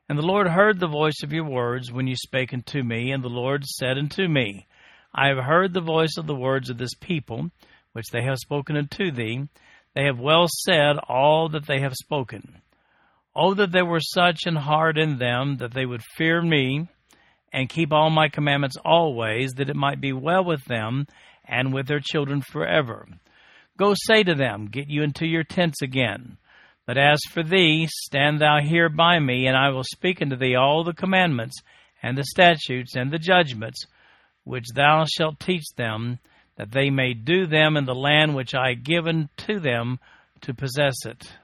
And 0.08 0.20
the 0.20 0.26
Lord 0.26 0.48
heard 0.48 0.80
the 0.80 0.88
voice 0.88 1.24
of 1.24 1.34
your 1.34 1.46
words 1.46 1.92
when 1.92 2.06
you 2.06 2.16
spake 2.16 2.54
unto 2.54 2.84
me, 2.84 3.12
and 3.12 3.24
the 3.24 3.30
Lord 3.30 3.66
said 3.66 3.98
unto 3.98 4.28
me, 4.28 4.68
I 5.14 5.30
have 5.30 5.44
heard 5.44 5.74
the 5.74 5.82
voice 5.82 6.18
of 6.18 6.28
the 6.28 6.36
words 6.36 6.70
of 6.70 6.78
this 6.78 6.94
people, 6.94 7.50
which 7.94 8.06
they 8.12 8.22
have 8.24 8.38
spoken 8.38 8.78
unto 8.78 9.12
thee. 9.12 9.48
They 9.96 10.04
have 10.04 10.20
well 10.20 10.48
said 10.48 10.98
all 11.10 11.50
that 11.50 11.66
they 11.66 11.80
have 11.80 11.96
spoken. 11.96 12.62
Oh, 13.36 13.54
that 13.56 13.72
there 13.72 13.86
were 13.86 14.00
such 14.00 14.42
an 14.46 14.56
heart 14.56 14.98
in 14.98 15.18
them 15.18 15.58
that 15.58 15.74
they 15.74 15.86
would 15.86 16.04
fear 16.16 16.42
me 16.42 16.88
and 17.52 17.70
keep 17.70 17.92
all 17.92 18.10
my 18.10 18.30
commandments 18.30 18.78
always, 18.84 19.54
that 19.54 19.70
it 19.70 19.76
might 19.76 20.02
be 20.02 20.14
well 20.14 20.44
with 20.44 20.64
them 20.66 21.08
and 21.46 21.74
with 21.74 21.88
their 21.88 22.02
children 22.02 22.42
forever. 22.42 23.08
Go 23.78 23.94
say 23.96 24.24
to 24.24 24.36
them, 24.36 24.68
Get 24.68 24.90
you 24.90 25.02
into 25.02 25.26
your 25.26 25.44
tents 25.44 25.82
again. 25.82 26.38
But 26.86 26.98
as 26.98 27.20
for 27.32 27.42
thee, 27.42 27.88
stand 27.89 28.39
thou 28.39 28.60
here 28.62 28.89
by 28.89 29.20
me, 29.20 29.48
and 29.48 29.58
I 29.58 29.70
will 29.70 29.84
speak 29.84 30.22
unto 30.22 30.36
thee 30.36 30.56
all 30.56 30.84
the 30.84 30.94
commandments, 30.94 31.62
and 32.04 32.18
the 32.18 32.24
statutes, 32.24 32.96
and 32.96 33.12
the 33.12 33.18
judgments, 33.18 33.86
which 34.44 34.65
thou 34.75 35.06
shalt 35.06 35.39
teach 35.39 35.65
them, 35.75 36.20
that 36.58 36.72
they 36.72 36.89
may 36.89 37.13
do 37.13 37.48
them 37.48 37.75
in 37.75 37.86
the 37.86 37.96
land 37.96 38.36
which 38.36 38.54
I 38.54 38.70
have 38.70 38.84
given 38.84 39.30
to 39.38 39.60
them 39.60 40.00
to 40.42 40.54
possess 40.54 41.06
it. 41.06 41.38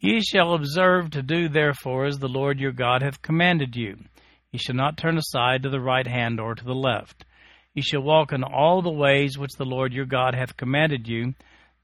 Ye 0.00 0.20
shall 0.20 0.54
observe 0.54 1.10
to 1.10 1.22
do 1.22 1.48
therefore 1.48 2.04
as 2.06 2.18
the 2.18 2.28
Lord 2.28 2.58
your 2.58 2.72
God 2.72 3.02
hath 3.02 3.22
commanded 3.22 3.76
you. 3.76 3.96
Ye 4.52 4.58
shall 4.58 4.74
not 4.74 4.98
turn 4.98 5.16
aside 5.16 5.62
to 5.62 5.70
the 5.70 5.80
right 5.80 6.06
hand 6.06 6.40
or 6.40 6.54
to 6.54 6.64
the 6.64 6.74
left. 6.74 7.24
Ye 7.74 7.82
shall 7.82 8.02
walk 8.02 8.32
in 8.32 8.42
all 8.42 8.82
the 8.82 8.90
ways 8.90 9.38
which 9.38 9.52
the 9.56 9.64
Lord 9.64 9.92
your 9.92 10.04
God 10.04 10.34
hath 10.34 10.56
commanded 10.56 11.08
you, 11.08 11.34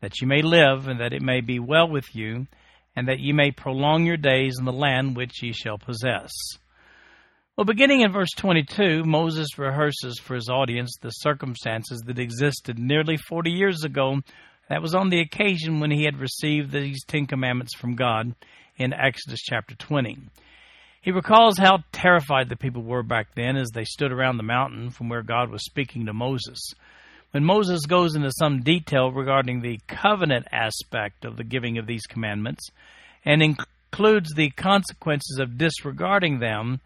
that 0.03 0.21
you 0.21 0.27
may 0.27 0.43
live, 0.43 0.89
and 0.89 1.01
that 1.01 1.15
it 1.15 1.23
may 1.23 1.41
be 1.41 1.59
well 1.59 1.89
with 1.89 2.15
you, 2.15 2.47
and 2.95 3.09
that 3.09 3.21
ye 3.21 3.33
may 3.33 3.51
prolong 3.51 4.05
your 4.05 4.19
days 4.19 4.57
in 4.59 4.67
the 4.67 4.73
land 4.73 5.17
which 5.17 5.43
ye 5.43 5.53
shall 5.53 5.79
possess. 5.79 6.31
Well, 7.57 7.65
beginning 7.65 8.01
in 8.01 8.13
verse 8.13 8.31
22, 8.37 9.05
Moses 9.05 9.59
rehearses 9.59 10.19
for 10.19 10.35
his 10.35 10.49
audience 10.49 10.97
the 11.01 11.11
circumstances 11.11 12.03
that 12.07 12.19
existed 12.19 12.79
nearly 12.79 13.17
40 13.17 13.51
years 13.51 13.85
ago 13.85 14.21
that 14.69 14.83
was 14.83 14.95
on 14.95 15.11
the 15.11 15.21
occasion 15.21 15.79
when 15.79 15.91
he 15.91 16.05
had 16.05 16.19
received 16.19 16.73
these 16.73 17.05
Ten 17.05 17.27
Commandments 17.27 17.75
from 17.75 17.95
God 17.95 18.35
in 18.77 18.93
Exodus 18.93 19.41
chapter 19.41 19.75
20. 19.75 20.19
He 21.03 21.11
recalls 21.11 21.59
how 21.59 21.85
terrified 21.93 22.49
the 22.49 22.57
people 22.57 22.83
were 22.83 23.03
back 23.03 23.35
then 23.35 23.57
as 23.57 23.71
they 23.71 23.85
stood 23.85 24.13
around 24.13 24.37
the 24.37 24.43
mountain 24.43 24.91
from 24.91 25.09
where 25.09 25.23
God 25.23 25.51
was 25.51 25.65
speaking 25.65 26.07
to 26.07 26.13
Moses. 26.13 26.59
When 27.33 27.45
Moses 27.45 27.87
goes 27.87 28.15
into 28.15 28.31
some 28.31 28.61
detail 28.61 29.11
regarding 29.11 29.63
the 29.63 29.81
covenant 29.89 30.47
aspect 30.53 31.25
of 31.25 31.39
the 31.39 31.45
giving 31.45 31.79
of 31.79 31.87
these 31.87 32.07
commandments 32.07 32.69
and 33.25 33.43
includes 33.43 34.35
the 34.35 34.51
consequences 34.51 35.39
of 35.39 35.57
disregarding 35.57 36.41
them, 36.41 36.81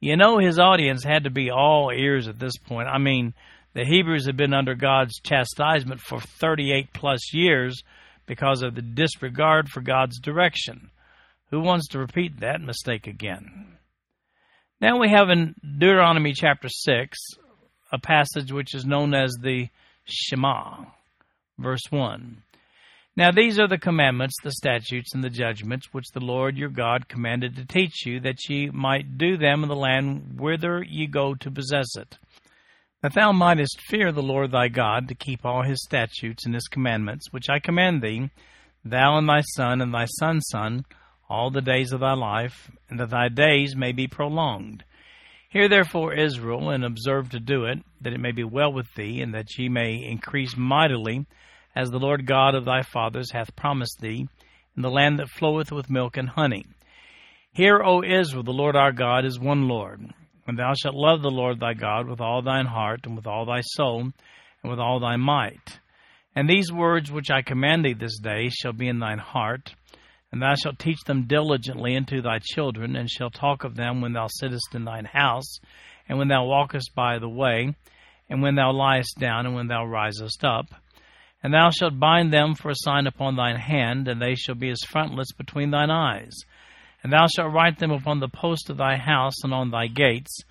you 0.00 0.16
know 0.16 0.38
his 0.38 0.58
audience 0.58 1.04
had 1.04 1.24
to 1.24 1.30
be 1.30 1.50
all 1.50 1.90
ears 1.90 2.28
at 2.28 2.38
this 2.38 2.56
point. 2.56 2.88
I 2.88 2.96
mean, 2.96 3.34
the 3.74 3.84
Hebrews 3.84 4.24
had 4.24 4.38
been 4.38 4.54
under 4.54 4.74
God's 4.74 5.20
chastisement 5.20 6.00
for 6.00 6.18
38 6.18 6.94
plus 6.94 7.34
years 7.34 7.82
because 8.24 8.62
of 8.62 8.74
the 8.74 8.82
disregard 8.82 9.68
for 9.68 9.82
God's 9.82 10.18
direction. 10.18 10.90
Who 11.50 11.60
wants 11.60 11.88
to 11.88 11.98
repeat 11.98 12.40
that 12.40 12.62
mistake 12.62 13.06
again? 13.06 13.76
Now 14.80 14.98
we 14.98 15.10
have 15.10 15.28
in 15.28 15.56
Deuteronomy 15.62 16.32
chapter 16.32 16.70
6 16.70 17.18
a 17.92 17.98
passage 17.98 18.50
which 18.50 18.74
is 18.74 18.86
known 18.86 19.12
as 19.12 19.36
the 19.42 19.68
Shema, 20.10 20.84
verse 21.58 21.82
1. 21.90 22.42
Now 23.16 23.30
these 23.30 23.58
are 23.58 23.68
the 23.68 23.78
commandments, 23.78 24.34
the 24.42 24.52
statutes, 24.52 25.14
and 25.14 25.22
the 25.22 25.30
judgments 25.30 25.88
which 25.92 26.10
the 26.12 26.20
Lord 26.20 26.56
your 26.56 26.68
God 26.68 27.08
commanded 27.08 27.56
to 27.56 27.64
teach 27.64 28.06
you, 28.06 28.20
that 28.20 28.48
ye 28.48 28.70
might 28.70 29.18
do 29.18 29.36
them 29.36 29.62
in 29.62 29.68
the 29.68 29.76
land 29.76 30.38
whither 30.38 30.82
ye 30.82 31.06
go 31.06 31.34
to 31.34 31.50
possess 31.50 31.96
it 31.96 32.18
that 33.02 33.14
thou 33.14 33.32
mightest 33.32 33.80
fear 33.80 34.12
the 34.12 34.22
Lord 34.22 34.52
thy 34.52 34.68
God, 34.68 35.08
to 35.08 35.14
keep 35.14 35.44
all 35.44 35.62
his 35.62 35.82
statutes 35.82 36.44
and 36.44 36.54
his 36.54 36.68
commandments, 36.68 37.32
which 37.32 37.48
I 37.48 37.58
command 37.58 38.02
thee, 38.02 38.30
thou 38.84 39.16
and 39.16 39.28
thy 39.28 39.40
son 39.40 39.80
and 39.80 39.92
thy 39.92 40.04
son's 40.04 40.46
son, 40.50 40.84
all 41.28 41.50
the 41.50 41.62
days 41.62 41.92
of 41.92 42.00
thy 42.00 42.12
life, 42.12 42.70
and 42.88 43.00
that 43.00 43.10
thy 43.10 43.28
days 43.28 43.74
may 43.74 43.92
be 43.92 44.06
prolonged. 44.06 44.84
Hear 45.50 45.68
therefore, 45.68 46.14
Israel, 46.14 46.70
and 46.70 46.84
observe 46.84 47.30
to 47.30 47.40
do 47.40 47.64
it, 47.64 47.80
that 48.02 48.12
it 48.12 48.20
may 48.20 48.30
be 48.30 48.44
well 48.44 48.72
with 48.72 48.86
thee, 48.94 49.20
and 49.20 49.34
that 49.34 49.58
ye 49.58 49.68
may 49.68 49.96
increase 49.96 50.56
mightily, 50.56 51.26
as 51.74 51.90
the 51.90 51.98
Lord 51.98 52.24
God 52.24 52.54
of 52.54 52.64
thy 52.64 52.82
fathers 52.82 53.32
hath 53.32 53.56
promised 53.56 54.00
thee, 54.00 54.28
in 54.76 54.82
the 54.82 54.90
land 54.90 55.18
that 55.18 55.28
floweth 55.28 55.72
with 55.72 55.90
milk 55.90 56.16
and 56.16 56.28
honey. 56.28 56.66
Hear, 57.52 57.82
O 57.82 58.04
Israel, 58.04 58.44
the 58.44 58.52
Lord 58.52 58.76
our 58.76 58.92
God 58.92 59.24
is 59.24 59.40
one 59.40 59.66
Lord. 59.66 60.14
And 60.46 60.56
thou 60.56 60.72
shalt 60.74 60.94
love 60.94 61.20
the 61.20 61.32
Lord 61.32 61.58
thy 61.58 61.74
God 61.74 62.06
with 62.06 62.20
all 62.20 62.42
thine 62.42 62.66
heart, 62.66 63.00
and 63.04 63.16
with 63.16 63.26
all 63.26 63.44
thy 63.44 63.60
soul, 63.60 64.02
and 64.02 64.70
with 64.70 64.78
all 64.78 65.00
thy 65.00 65.16
might. 65.16 65.80
And 66.36 66.48
these 66.48 66.70
words 66.70 67.10
which 67.10 67.28
I 67.28 67.42
command 67.42 67.84
thee 67.84 67.94
this 67.94 68.20
day 68.20 68.50
shall 68.50 68.72
be 68.72 68.86
in 68.86 69.00
thine 69.00 69.18
heart, 69.18 69.74
and 70.32 70.40
thou 70.40 70.54
shalt 70.54 70.78
teach 70.78 71.00
them 71.06 71.26
diligently 71.26 71.96
unto 71.96 72.22
thy 72.22 72.38
children, 72.38 72.96
and 72.96 73.10
shalt 73.10 73.34
talk 73.34 73.64
of 73.64 73.74
them 73.74 74.00
when 74.00 74.12
thou 74.12 74.28
sittest 74.28 74.74
in 74.74 74.84
thine 74.84 75.04
house, 75.04 75.58
and 76.08 76.18
when 76.18 76.28
thou 76.28 76.44
walkest 76.44 76.94
by 76.94 77.18
the 77.18 77.28
way, 77.28 77.74
and 78.28 78.42
when 78.42 78.54
thou 78.54 78.72
liest 78.72 79.18
down, 79.18 79.46
and 79.46 79.54
when 79.54 79.66
thou 79.66 79.84
risest 79.84 80.44
up. 80.44 80.66
And 81.42 81.54
thou 81.54 81.70
shalt 81.70 81.98
bind 81.98 82.32
them 82.32 82.54
for 82.54 82.70
a 82.70 82.76
sign 82.76 83.06
upon 83.06 83.34
thine 83.34 83.56
hand, 83.56 84.06
and 84.08 84.20
they 84.20 84.34
shall 84.34 84.54
be 84.54 84.70
as 84.70 84.80
frontlets 84.86 85.32
between 85.32 85.70
thine 85.70 85.90
eyes. 85.90 86.34
And 87.02 87.12
thou 87.12 87.26
shalt 87.26 87.52
write 87.52 87.78
them 87.78 87.90
upon 87.90 88.20
the 88.20 88.28
post 88.28 88.68
of 88.68 88.76
thy 88.76 88.96
house 88.96 89.42
and 89.42 89.54
on 89.54 89.70
thy 89.70 89.86
gates. 89.86 90.42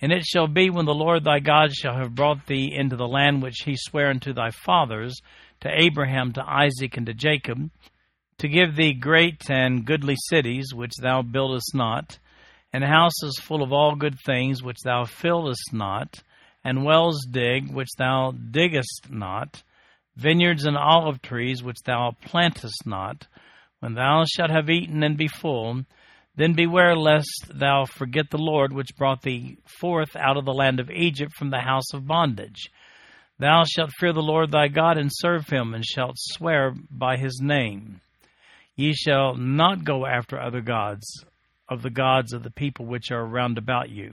And 0.00 0.12
it 0.12 0.24
shall 0.24 0.46
be 0.46 0.70
when 0.70 0.86
the 0.86 0.94
Lord 0.94 1.24
thy 1.24 1.40
God 1.40 1.74
shall 1.74 1.96
have 1.96 2.14
brought 2.14 2.46
thee 2.46 2.72
into 2.72 2.94
the 2.94 3.08
land 3.08 3.42
which 3.42 3.62
he 3.64 3.74
sware 3.76 4.10
unto 4.10 4.32
thy 4.32 4.50
fathers, 4.50 5.20
to 5.60 5.68
Abraham, 5.68 6.32
to 6.34 6.44
Isaac, 6.48 6.96
and 6.96 7.06
to 7.06 7.14
Jacob, 7.14 7.68
to 8.38 8.48
give 8.48 8.76
thee 8.76 8.92
great 8.92 9.50
and 9.50 9.84
goodly 9.84 10.16
cities 10.28 10.72
which 10.72 10.92
thou 11.00 11.22
buildest 11.22 11.74
not, 11.74 12.18
and 12.72 12.84
houses 12.84 13.38
full 13.40 13.62
of 13.62 13.72
all 13.72 13.94
good 13.96 14.16
things 14.24 14.62
which 14.62 14.78
thou 14.84 15.04
fillest 15.04 15.72
not, 15.72 16.22
and 16.64 16.84
wells 16.84 17.26
dig 17.30 17.72
which 17.72 17.88
thou 17.98 18.32
diggest 18.50 19.08
not, 19.10 19.62
vineyards 20.16 20.64
and 20.64 20.76
olive 20.76 21.22
trees 21.22 21.62
which 21.62 21.78
thou 21.84 22.14
plantest 22.24 22.86
not 22.86 23.26
when 23.80 23.94
thou 23.94 24.24
shalt 24.24 24.50
have 24.50 24.68
eaten 24.68 25.02
and 25.02 25.16
be 25.16 25.28
full, 25.28 25.82
then 26.34 26.52
beware 26.52 26.96
lest 26.96 27.46
thou 27.52 27.84
forget 27.84 28.30
the 28.30 28.38
Lord 28.38 28.72
which 28.72 28.96
brought 28.96 29.22
thee 29.22 29.58
forth 29.80 30.16
out 30.16 30.36
of 30.36 30.44
the 30.44 30.52
land 30.52 30.80
of 30.80 30.90
Egypt 30.90 31.32
from 31.36 31.50
the 31.50 31.60
house 31.60 31.92
of 31.94 32.06
bondage. 32.06 32.70
Thou 33.38 33.64
shalt 33.64 33.92
fear 33.98 34.12
the 34.12 34.20
Lord 34.20 34.50
thy 34.50 34.68
God 34.68 34.98
and 34.98 35.10
serve 35.12 35.48
him, 35.48 35.74
and 35.74 35.84
shalt 35.84 36.16
swear 36.16 36.74
by 36.90 37.16
his 37.16 37.40
name. 37.40 38.00
Ye 38.78 38.94
shall 38.94 39.34
not 39.34 39.82
go 39.82 40.06
after 40.06 40.40
other 40.40 40.60
gods 40.60 41.24
of 41.68 41.82
the 41.82 41.90
gods 41.90 42.32
of 42.32 42.44
the 42.44 42.50
people 42.52 42.86
which 42.86 43.10
are 43.10 43.26
round 43.26 43.58
about 43.58 43.90
you. 43.90 44.12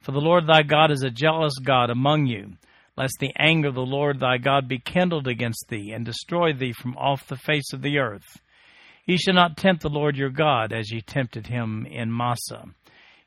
For 0.00 0.10
the 0.10 0.20
Lord 0.20 0.44
thy 0.44 0.64
God 0.64 0.90
is 0.90 1.04
a 1.04 1.10
jealous 1.10 1.56
God 1.64 1.88
among 1.88 2.26
you, 2.26 2.54
lest 2.96 3.14
the 3.20 3.32
anger 3.38 3.68
of 3.68 3.76
the 3.76 3.86
Lord 3.86 4.18
thy 4.18 4.38
God 4.38 4.66
be 4.66 4.80
kindled 4.80 5.28
against 5.28 5.66
thee, 5.68 5.92
and 5.92 6.04
destroy 6.04 6.52
thee 6.52 6.72
from 6.72 6.96
off 6.96 7.28
the 7.28 7.36
face 7.36 7.72
of 7.72 7.80
the 7.80 7.98
earth. 7.98 8.40
Ye 9.06 9.18
shall 9.18 9.34
not 9.34 9.56
tempt 9.56 9.82
the 9.82 9.88
Lord 9.88 10.16
your 10.16 10.30
God 10.30 10.72
as 10.72 10.90
ye 10.90 11.00
tempted 11.00 11.46
him 11.46 11.86
in 11.86 12.12
Massah. 12.12 12.64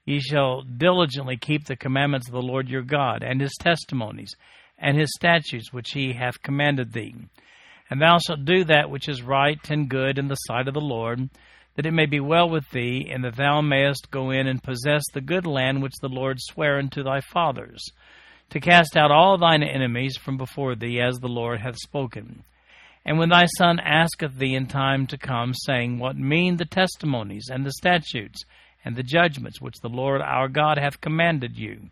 Ye 0.03 0.19
shall 0.19 0.63
diligently 0.63 1.37
keep 1.37 1.63
the 1.63 1.77
commandments 1.77 2.27
of 2.27 2.33
the 2.33 2.41
Lord 2.41 2.67
your 2.67 2.83
God, 2.83 3.23
and 3.23 3.39
his 3.39 3.55
testimonies, 3.57 4.35
and 4.77 4.97
his 4.97 5.13
statutes 5.15 5.71
which 5.71 5.91
he 5.91 6.11
hath 6.11 6.41
commanded 6.41 6.91
thee. 6.91 7.15
And 7.89 8.01
thou 8.01 8.17
shalt 8.17 8.45
do 8.45 8.63
that 8.65 8.89
which 8.89 9.07
is 9.07 9.21
right 9.21 9.59
and 9.69 9.89
good 9.89 10.17
in 10.17 10.27
the 10.27 10.35
sight 10.35 10.67
of 10.67 10.73
the 10.73 10.81
Lord, 10.81 11.29
that 11.75 11.85
it 11.85 11.93
may 11.93 12.05
be 12.05 12.19
well 12.19 12.49
with 12.49 12.69
thee, 12.71 13.07
and 13.11 13.23
that 13.23 13.35
thou 13.35 13.61
mayest 13.61 14.09
go 14.09 14.31
in 14.31 14.47
and 14.47 14.63
possess 14.63 15.03
the 15.13 15.21
good 15.21 15.45
land 15.45 15.81
which 15.81 15.93
the 16.01 16.09
Lord 16.09 16.37
sware 16.39 16.79
unto 16.79 17.03
thy 17.03 17.21
fathers, 17.21 17.83
to 18.49 18.59
cast 18.59 18.97
out 18.97 19.11
all 19.11 19.37
thine 19.37 19.63
enemies 19.63 20.17
from 20.17 20.37
before 20.37 20.75
thee, 20.75 20.99
as 20.99 21.19
the 21.19 21.27
Lord 21.27 21.59
hath 21.59 21.75
spoken. 21.77 22.43
And 23.05 23.19
when 23.19 23.29
thy 23.29 23.45
son 23.57 23.79
asketh 23.79 24.35
thee 24.35 24.55
in 24.55 24.65
time 24.65 25.05
to 25.07 25.17
come, 25.17 25.53
saying, 25.53 25.99
What 25.99 26.17
mean 26.17 26.57
the 26.57 26.65
testimonies 26.65 27.49
and 27.51 27.63
the 27.63 27.71
statutes 27.71 28.43
and 28.83 28.95
the 28.95 29.03
judgments 29.03 29.61
which 29.61 29.79
the 29.81 29.89
Lord 29.89 30.21
our 30.21 30.47
God 30.47 30.79
hath 30.79 31.01
commanded 31.01 31.55
you? 31.55 31.89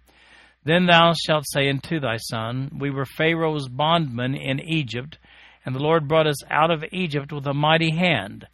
Then 0.64 0.88
thou 0.88 1.14
shalt 1.26 1.44
say 1.52 1.70
unto 1.70 2.00
thy 2.00 2.18
son, 2.18 2.72
We 2.80 2.90
were 2.90 3.06
Pharaoh's 3.06 3.68
bondmen 3.68 4.34
in 4.34 4.60
Egypt, 4.60 5.20
and 5.66 5.76
the 5.76 5.80
Lord 5.80 6.08
brought 6.08 6.28
us 6.28 6.44
out 6.50 6.72
of 6.72 6.84
Egypt 6.92 7.32
with 7.32 7.48
a 7.48 7.54
mighty 7.54 7.92
hand. 7.92 8.48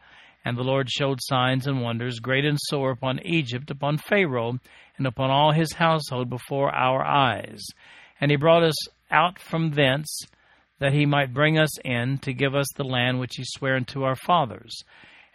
And 0.45 0.57
the 0.57 0.63
Lord 0.63 0.89
showed 0.89 1.19
signs 1.21 1.67
and 1.67 1.81
wonders, 1.81 2.19
great 2.19 2.45
and 2.45 2.57
sore, 2.59 2.91
upon 2.91 3.19
Egypt, 3.25 3.69
upon 3.69 3.97
Pharaoh, 3.97 4.57
and 4.97 5.05
upon 5.05 5.29
all 5.29 5.51
his 5.51 5.73
household 5.73 6.29
before 6.29 6.73
our 6.73 7.03
eyes. 7.03 7.61
And 8.21 8.31
he 8.31 8.37
brought 8.37 8.63
us 8.63 8.87
out 9.11 9.39
from 9.39 9.71
thence 9.71 10.21
that 10.79 10.93
he 10.93 11.05
might 11.05 11.33
bring 11.33 11.57
us 11.57 11.77
in 11.79 12.19
to 12.19 12.33
give 12.33 12.55
us 12.55 12.67
the 12.75 12.83
land 12.83 13.19
which 13.19 13.35
he 13.35 13.43
sware 13.45 13.75
unto 13.75 14.03
our 14.03 14.15
fathers. 14.15 14.83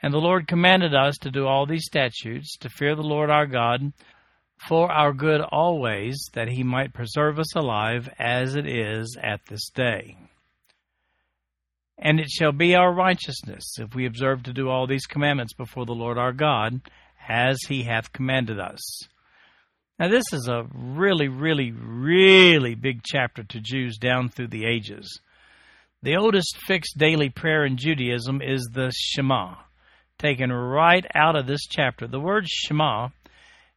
And 0.03 0.13
the 0.13 0.19
Lord 0.19 0.49
commanded 0.49 0.95
us 0.95 1.17
to 1.19 1.31
do 1.31 1.47
all 1.47 1.67
these 1.67 1.87
statutes, 1.87 2.57
to 2.59 2.69
fear 2.69 2.95
the 2.95 3.03
Lord 3.03 3.31
our 3.31 3.47
God, 3.47 3.93
for 4.69 4.91
our 4.91 5.13
good 5.13 5.41
always, 5.41 6.17
that 6.33 6.49
he 6.49 6.63
might 6.63 6.95
preserve 6.95 7.39
us 7.39 7.55
alive 7.55 8.09
as 8.19 8.55
it 8.55 8.67
is 8.67 9.17
at 9.23 9.41
this 9.47 9.69
day. 9.71 10.17
And 12.05 12.21
it 12.21 12.29
shall 12.29 12.53
be 12.53 12.75
our 12.75 12.93
righteousness, 12.93 13.79
if 13.79 13.95
we 13.95 14.05
observe 14.05 14.43
to 14.43 14.53
do 14.53 14.69
all 14.69 14.87
these 14.87 15.07
commandments 15.07 15.55
before 15.55 15.87
the 15.87 15.95
Lord 15.95 16.19
our 16.19 16.35
God, 16.35 16.83
as 17.27 17.59
he 17.67 17.83
hath 17.83 18.13
commanded 18.13 18.61
us. 18.61 19.09
Now, 19.99 20.09
this 20.09 20.25
is 20.33 20.47
a 20.47 20.67
really, 20.75 21.29
really, 21.29 21.71
really 21.73 22.75
big 22.75 23.01
chapter 23.05 23.43
to 23.45 23.61
Jews 23.61 23.97
down 23.97 24.29
through 24.29 24.49
the 24.49 24.67
ages. 24.67 25.19
The 26.03 26.17
oldest 26.17 26.59
fixed 26.67 26.99
daily 26.99 27.31
prayer 27.31 27.65
in 27.65 27.79
Judaism 27.79 28.43
is 28.43 28.69
the 28.71 28.93
Shema, 28.95 29.55
taken 30.19 30.53
right 30.53 31.07
out 31.15 31.37
of 31.37 31.47
this 31.47 31.65
chapter. 31.67 32.07
The 32.07 32.21
word 32.21 32.47
Shema 32.47 33.09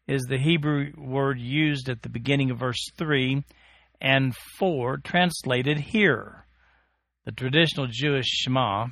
is 0.06 0.24
the 0.24 0.38
Hebrew 0.38 0.92
word 0.98 1.40
used 1.40 1.88
at 1.88 2.02
the 2.02 2.10
beginning 2.10 2.52
of 2.52 2.60
verse 2.60 2.84
3 2.98 3.44
and 4.02 4.36
4, 4.60 4.98
translated 4.98 5.80
here. 5.80 6.44
The 7.28 7.34
traditional 7.34 7.88
Jewish 7.92 8.26
Shema 8.26 8.88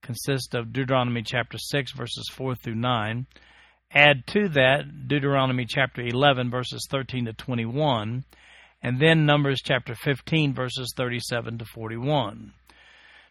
consists 0.00 0.54
of 0.54 0.72
Deuteronomy 0.72 1.24
chapter 1.24 1.58
6, 1.58 1.90
verses 1.90 2.30
4 2.32 2.54
through 2.54 2.76
9. 2.76 3.26
Add 3.92 4.28
to 4.28 4.48
that 4.50 5.08
Deuteronomy 5.08 5.66
chapter 5.68 6.02
11, 6.02 6.52
verses 6.52 6.86
13 6.88 7.24
to 7.24 7.32
21, 7.32 8.24
and 8.80 9.00
then 9.00 9.26
Numbers 9.26 9.60
chapter 9.60 9.96
15, 9.96 10.54
verses 10.54 10.94
37 10.96 11.58
to 11.58 11.64
41. 11.64 12.52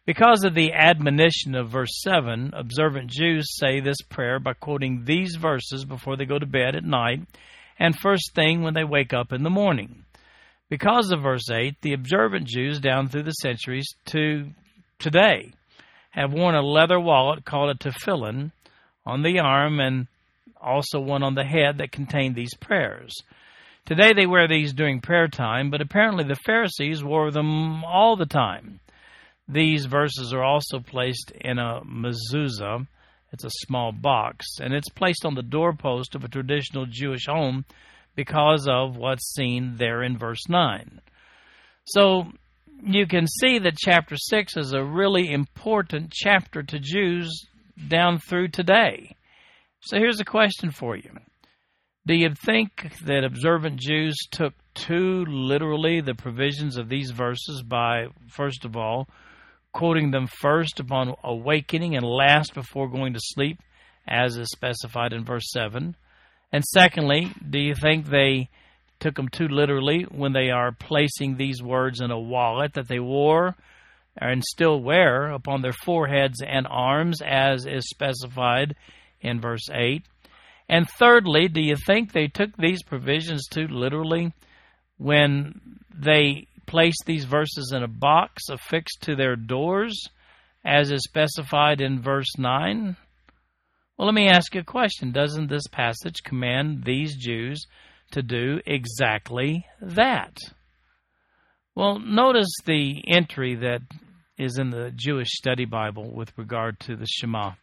Because 0.06 0.44
of 0.44 0.56
the 0.56 0.74
admonition 0.74 1.56
of 1.56 1.70
verse 1.70 2.02
7, 2.02 2.52
observant 2.54 3.10
Jews 3.10 3.56
say 3.58 3.80
this 3.80 4.02
prayer 4.10 4.42
by 4.42 4.56
quoting 4.56 5.06
these 5.06 5.38
verses 5.40 5.86
before 5.86 6.18
they 6.18 6.26
go 6.26 6.38
to 6.38 6.46
bed 6.46 6.76
at 6.76 6.84
night 6.84 7.22
and 7.80 7.96
first 7.96 8.36
thing 8.36 8.62
when 8.62 8.74
they 8.74 8.84
wake 8.84 9.14
up 9.14 9.32
in 9.32 9.44
the 9.44 9.50
morning. 9.50 10.04
Because 10.70 11.12
of 11.12 11.22
verse 11.22 11.50
8, 11.50 11.76
the 11.82 11.94
observant 11.94 12.46
Jews 12.46 12.80
down 12.80 13.08
through 13.08 13.24
the 13.24 13.32
centuries 13.32 13.88
to 14.08 14.50
today 15.00 15.54
have 16.12 16.34
worn 16.34 16.56
a 16.56 16.62
leather 16.62 17.00
wallet 17.00 17.46
called 17.46 17.70
a 17.70 17.76
tefillin 17.76 18.52
on 19.06 19.22
the 19.22 19.40
arm 19.40 19.80
and 19.80 20.08
also 20.60 21.00
one 21.00 21.24
on 21.24 21.36
the 21.36 21.46
head 21.46 21.78
that 21.78 21.92
contained 21.92 22.36
these 22.36 22.54
prayers. 22.56 23.14
Today 23.86 24.12
they 24.12 24.26
wear 24.26 24.50
these 24.50 24.74
during 24.74 25.00
prayer 25.00 25.30
time, 25.30 25.70
but 25.70 25.80
apparently 25.80 26.26
the 26.26 26.36
Pharisees 26.36 27.02
wore 27.02 27.32
them 27.32 27.86
all 27.86 28.18
the 28.18 28.26
time. 28.26 28.82
These 29.48 29.86
verses 29.86 30.34
are 30.34 30.44
also 30.44 30.80
placed 30.80 31.32
in 31.32 31.58
a 31.58 31.82
mezuzah. 31.86 32.86
It's 33.32 33.46
a 33.46 33.66
small 33.66 33.94
box, 33.94 34.46
and 34.60 34.74
it's 34.74 34.90
placed 34.90 35.24
on 35.24 35.36
the 35.36 35.42
doorpost 35.42 36.16
of 36.16 36.26
a 36.26 36.30
traditional 36.30 36.86
Jewish 36.86 37.28
home 37.28 37.64
because 38.18 38.68
of 38.68 38.98
what's 38.98 39.34
seen 39.36 39.76
there 39.78 40.02
in 40.02 40.18
verse 40.18 40.50
9. 40.50 41.00
So 41.86 42.26
you 42.84 43.06
can 43.06 43.28
see 43.28 43.60
that 43.60 43.78
chapter 43.78 44.16
6 44.18 44.58
is 44.58 44.74
a 44.74 44.84
really 44.84 45.32
important 45.32 46.12
chapter 46.12 46.64
to 46.64 46.80
Jews 46.80 47.46
down 47.88 48.18
through 48.18 48.50
today. 48.50 49.16
So 49.82 49.98
here's 49.98 50.20
a 50.20 50.26
question 50.26 50.72
for 50.72 50.98
you 50.98 51.12
Do 52.08 52.16
you 52.16 52.34
think 52.34 52.92
that 53.06 53.24
observant 53.24 53.80
Jews 53.80 54.18
took 54.32 54.54
too 54.74 55.24
literally 55.26 56.02
the 56.02 56.16
provisions 56.16 56.76
of 56.76 56.90
these 56.90 57.12
verses 57.12 57.62
by, 57.64 58.08
first 58.30 58.66
of 58.66 58.76
all, 58.76 59.08
quoting 59.74 60.10
them 60.10 60.26
first 60.26 60.80
upon 60.80 61.14
awakening 61.24 61.96
and 61.96 62.04
last 62.04 62.56
before 62.56 62.90
going 62.90 63.14
to 63.14 63.20
sleep, 63.22 63.60
as 64.08 64.38
is 64.38 64.50
specified 64.50 65.14
in 65.14 65.24
verse 65.24 65.52
7? 65.52 65.96
And 66.52 66.64
secondly, 66.64 67.32
do 67.48 67.60
you 67.60 67.76
think 67.76 68.06
they 68.06 68.50
took 69.00 69.16
them 69.16 69.30
too 69.30 69.48
literally 69.48 70.04
when 70.04 70.34
they 70.34 70.50
are 70.50 70.72
placing 70.72 71.36
these 71.36 71.62
words 71.62 72.02
in 72.02 72.12
a 72.12 72.20
wallet 72.20 72.74
that 72.74 72.88
they 72.88 73.00
wore 73.00 73.56
and 74.18 74.44
still 74.44 74.82
wear 74.82 75.30
upon 75.30 75.62
their 75.62 75.74
foreheads 75.74 76.42
and 76.42 76.66
arms, 76.70 77.22
as 77.22 77.66
is 77.66 77.90
specified 77.90 78.76
in 79.22 79.40
verse 79.40 79.70
8? 79.72 80.04
And 80.70 80.88
thirdly, 80.98 81.48
do 81.48 81.62
you 81.62 81.76
think 81.86 82.12
they 82.12 82.28
took 82.28 82.56
these 82.58 82.84
provisions 82.84 83.48
too 83.48 83.68
literally 83.68 84.34
when 84.98 85.80
they 85.96 86.48
placed 86.66 87.04
these 87.06 87.26
verses 87.26 87.72
in 87.74 87.84
a 87.84 87.88
box 87.88 88.44
affixed 88.50 89.02
to 89.04 89.16
their 89.16 89.36
doors, 89.36 90.08
as 90.66 90.92
is 90.92 91.04
specified 91.04 91.82
in 91.82 92.02
verse 92.02 92.38
9? 92.38 92.98
Well, 93.98 94.06
let 94.06 94.14
me 94.14 94.28
ask 94.28 94.54
you 94.54 94.62
a 94.62 94.64
question. 94.64 95.12
Doesn't 95.12 95.50
this 95.50 95.66
passage 95.68 96.22
command 96.24 96.84
these 96.84 97.16
Jews 97.16 97.66
to 98.12 98.22
do 98.22 98.60
exactly 98.66 99.66
that? 99.82 100.38
Well, 101.74 101.98
notice 101.98 102.54
the 102.66 103.04
entry 103.08 103.56
that 103.56 103.82
is 104.38 104.60
in 104.60 104.70
the 104.70 104.92
Jewish 104.96 105.30
Study 105.32 105.66
Bible 105.66 106.14
with 106.14 106.32
regard 106.38 106.80
to 106.82 106.96
the 106.96 107.08
Shema. 107.08 107.54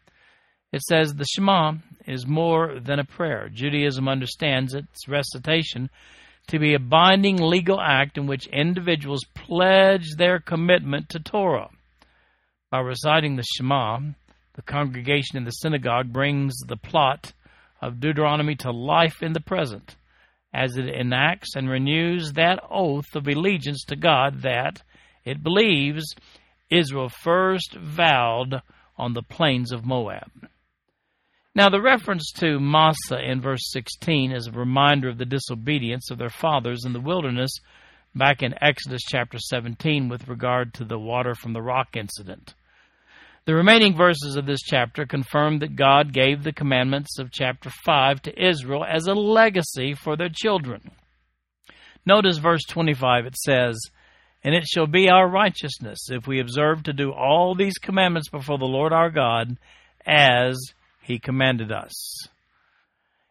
It 0.73 0.83
says 0.83 1.15
the 1.15 1.25
Shema 1.25 1.75
is 2.05 2.27
more 2.27 2.81
than 2.81 2.99
a 2.99 3.05
prayer. 3.05 3.49
Judaism 3.49 4.09
understands 4.09 4.75
its 4.75 5.07
recitation 5.07 5.89
to 6.49 6.59
be 6.59 6.75
a 6.75 6.81
binding 6.81 7.37
legal 7.37 7.81
act 7.81 8.19
in 8.19 8.27
which 8.27 8.49
individuals 8.49 9.25
pledge 9.35 10.17
their 10.17 10.41
commitment 10.41 11.11
to 11.11 11.21
Torah. 11.21 11.71
By 12.71 12.81
reciting 12.81 13.37
the 13.37 13.45
Shema, 13.57 14.01
the 14.55 14.63
congregation 14.63 15.37
in 15.37 15.45
the 15.45 15.51
synagogue 15.51 16.13
brings 16.13 16.55
the 16.67 16.77
plot 16.77 17.33
of 17.83 18.01
Deuteronomy 18.01 18.55
to 18.57 18.71
life 18.71 19.23
in 19.23 19.33
the 19.33 19.41
present, 19.41 19.97
as 20.53 20.77
it 20.77 20.89
enacts 20.89 21.57
and 21.57 21.69
renews 21.69 22.33
that 22.33 22.61
oath 22.71 23.15
of 23.15 23.27
allegiance 23.27 23.85
to 23.85 23.97
God 23.97 24.43
that, 24.43 24.83
it 25.25 25.43
believes, 25.43 26.15
Israel 26.71 27.09
first 27.09 27.77
vowed 27.77 28.63
on 28.97 29.13
the 29.13 29.23
plains 29.23 29.73
of 29.73 29.85
Moab. 29.85 30.31
Now, 31.57 31.69
the 31.69 31.81
reference 31.81 32.33
to 32.39 32.59
Massah 32.59 33.21
in 33.21 33.41
verse 33.41 33.71
16 33.71 34.33
is 34.33 34.47
a 34.47 34.53
reminder 34.53 35.09
of 35.09 35.19
the 35.19 35.25
disobedience 35.25 36.11
of 36.11 36.19
their 36.19 36.31
fathers 36.31 36.85
in 36.85 36.93
the 36.93 37.01
wilderness 37.01 37.51
back 38.15 38.43
in 38.43 38.55
Exodus 38.61 39.03
chapter 39.09 39.39
17 39.39 40.09
with 40.09 40.29
regard 40.29 40.75
to 40.75 40.85
the 40.85 40.99
water 40.99 41.35
from 41.35 41.53
the 41.53 41.63
rock 41.63 41.97
incident. 41.97 42.55
The 43.47 43.55
remaining 43.55 43.95
verses 43.95 44.37
of 44.37 44.47
this 44.47 44.63
chapter 44.63 45.05
confirm 45.05 45.59
that 45.59 45.77
God 45.77 46.15
gave 46.15 46.43
the 46.43 46.53
commandments 46.53 47.19
of 47.19 47.31
chapter 47.31 47.69
5 47.85 48.23
to 48.23 48.43
Israel 48.43 48.87
as 48.89 49.07
a 49.07 49.13
legacy 49.13 49.93
for 49.93 50.17
their 50.17 50.31
children. 50.35 50.93
Notice 52.07 52.39
verse 52.39 52.63
25, 52.67 53.27
it 53.27 53.37
says, 53.37 53.79
And 54.43 54.55
it 54.55 54.65
shall 54.65 54.87
be 54.87 55.11
our 55.11 55.29
righteousness 55.29 56.09
if 56.11 56.27
we 56.27 56.41
observe 56.41 56.85
to 56.85 56.95
do 56.95 57.13
all 57.13 57.55
these 57.55 57.77
commandments 57.77 58.31
before 58.31 58.57
the 58.57 58.65
Lord 58.65 58.95
our 58.95 59.11
God 59.11 59.59
as 60.07 60.57
he 61.03 61.19
commanded 61.19 61.71
us. 61.71 62.27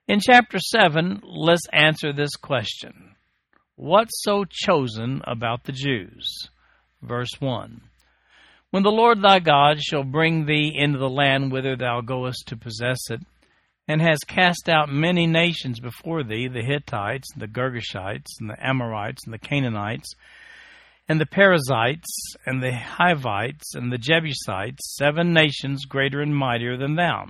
In 0.08 0.19
chapter 0.19 0.60
7, 0.60 1.21
let's 1.23 1.65
answer 1.73 2.13
this 2.13 2.36
question 2.36 3.15
What's 3.78 4.21
so 4.21 4.45
chosen 4.47 5.23
about 5.26 5.63
the 5.63 5.71
Jews? 5.71 6.49
Verse 7.02 7.32
1 7.39 7.82
When 8.73 8.81
the 8.81 8.89
Lord 8.89 9.21
thy 9.21 9.38
God 9.38 9.83
shall 9.83 10.03
bring 10.03 10.47
thee 10.47 10.73
into 10.75 10.97
the 10.97 11.07
land 11.07 11.51
whither 11.51 11.75
thou 11.75 12.01
goest 12.01 12.47
to 12.47 12.57
possess 12.57 13.12
it, 13.12 13.19
and 13.88 14.01
has 14.01 14.17
cast 14.25 14.67
out 14.67 14.89
many 14.89 15.27
nations 15.27 15.79
before 15.79 16.23
thee 16.23 16.47
the 16.47 16.63
Hittites, 16.63 17.27
and 17.33 17.39
the 17.43 17.47
Girgashites, 17.47 18.31
and 18.39 18.49
the 18.49 18.57
Amorites, 18.57 19.25
and 19.25 19.33
the 19.36 19.38
Canaanites, 19.38 20.15
and 21.07 21.21
the 21.21 21.27
Perizzites, 21.27 22.33
and 22.47 22.63
the 22.63 22.73
Hivites, 22.73 23.75
and 23.75 23.91
the 23.91 23.99
Jebusites, 23.99 24.95
seven 24.97 25.33
nations 25.33 25.86
greater 25.86 26.21
and 26.21 26.36
mightier 26.36 26.75
than 26.75 26.95
thou. 26.95 27.27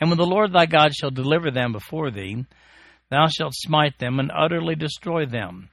And 0.00 0.08
when 0.08 0.18
the 0.18 0.24
Lord 0.24 0.52
thy 0.52 0.66
God 0.66 0.94
shall 0.94 1.10
deliver 1.10 1.50
them 1.50 1.72
before 1.72 2.12
thee, 2.12 2.44
thou 3.10 3.26
shalt 3.26 3.54
smite 3.56 3.98
them 3.98 4.20
and 4.20 4.30
utterly 4.32 4.76
destroy 4.76 5.26
them. 5.26 5.70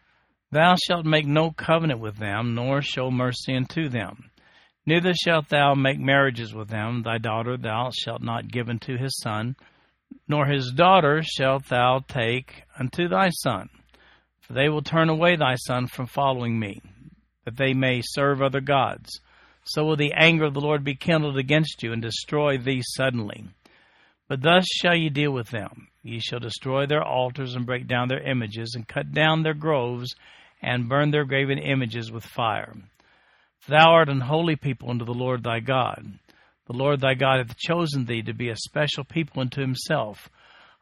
Thou 0.53 0.75
shalt 0.85 1.03
make 1.03 1.25
no 1.25 1.49
covenant 1.49 1.99
with 1.99 2.17
them, 2.17 2.53
nor 2.53 2.83
show 2.83 3.09
mercy 3.09 3.55
unto 3.55 3.89
them. 3.89 4.29
Neither 4.85 5.15
shalt 5.15 5.49
thou 5.49 5.73
make 5.73 5.97
marriages 5.97 6.53
with 6.53 6.69
them. 6.69 7.01
Thy 7.01 7.17
daughter 7.17 7.57
thou 7.57 7.89
shalt 7.91 8.21
not 8.21 8.51
give 8.51 8.69
unto 8.69 8.95
his 8.95 9.17
son, 9.17 9.55
nor 10.27 10.45
his 10.45 10.71
daughter 10.71 11.23
shalt 11.23 11.69
thou 11.69 12.03
take 12.07 12.65
unto 12.77 13.07
thy 13.07 13.29
son. 13.29 13.67
For 14.41 14.53
they 14.53 14.69
will 14.69 14.83
turn 14.83 15.09
away 15.09 15.35
thy 15.37 15.55
son 15.55 15.87
from 15.87 16.05
following 16.05 16.59
me, 16.59 16.81
that 17.45 17.57
they 17.57 17.73
may 17.73 18.01
serve 18.03 18.43
other 18.43 18.61
gods. 18.61 19.09
So 19.63 19.83
will 19.83 19.95
the 19.95 20.13
anger 20.13 20.45
of 20.45 20.53
the 20.53 20.61
Lord 20.61 20.83
be 20.83 20.93
kindled 20.93 21.39
against 21.39 21.81
you, 21.81 21.93
and 21.93 22.01
destroy 22.01 22.59
thee 22.59 22.83
suddenly. 22.95 23.45
But 24.27 24.43
thus 24.43 24.67
shall 24.67 24.95
ye 24.95 25.09
deal 25.09 25.31
with 25.31 25.49
them. 25.49 25.87
Ye 26.03 26.19
shall 26.19 26.39
destroy 26.39 26.85
their 26.85 27.03
altars 27.03 27.55
and 27.55 27.65
break 27.65 27.87
down 27.87 28.07
their 28.07 28.21
images, 28.21 28.73
and 28.75 28.87
cut 28.87 29.13
down 29.13 29.41
their 29.41 29.55
groves, 29.55 30.13
and 30.63 30.89
burn 30.89 31.11
their 31.11 31.25
graven 31.25 31.57
images 31.57 32.11
with 32.11 32.23
fire. 32.23 32.73
Thou 33.67 33.91
art 33.91 34.09
an 34.09 34.21
holy 34.21 34.55
people 34.55 34.89
unto 34.89 35.05
the 35.05 35.13
Lord 35.13 35.43
thy 35.43 35.59
God. 35.59 36.19
The 36.67 36.73
Lord 36.73 37.01
thy 37.01 37.13
God 37.13 37.39
hath 37.39 37.57
chosen 37.57 38.05
thee 38.05 38.21
to 38.23 38.33
be 38.33 38.49
a 38.49 38.55
special 38.55 39.03
people 39.03 39.41
unto 39.41 39.61
himself, 39.61 40.29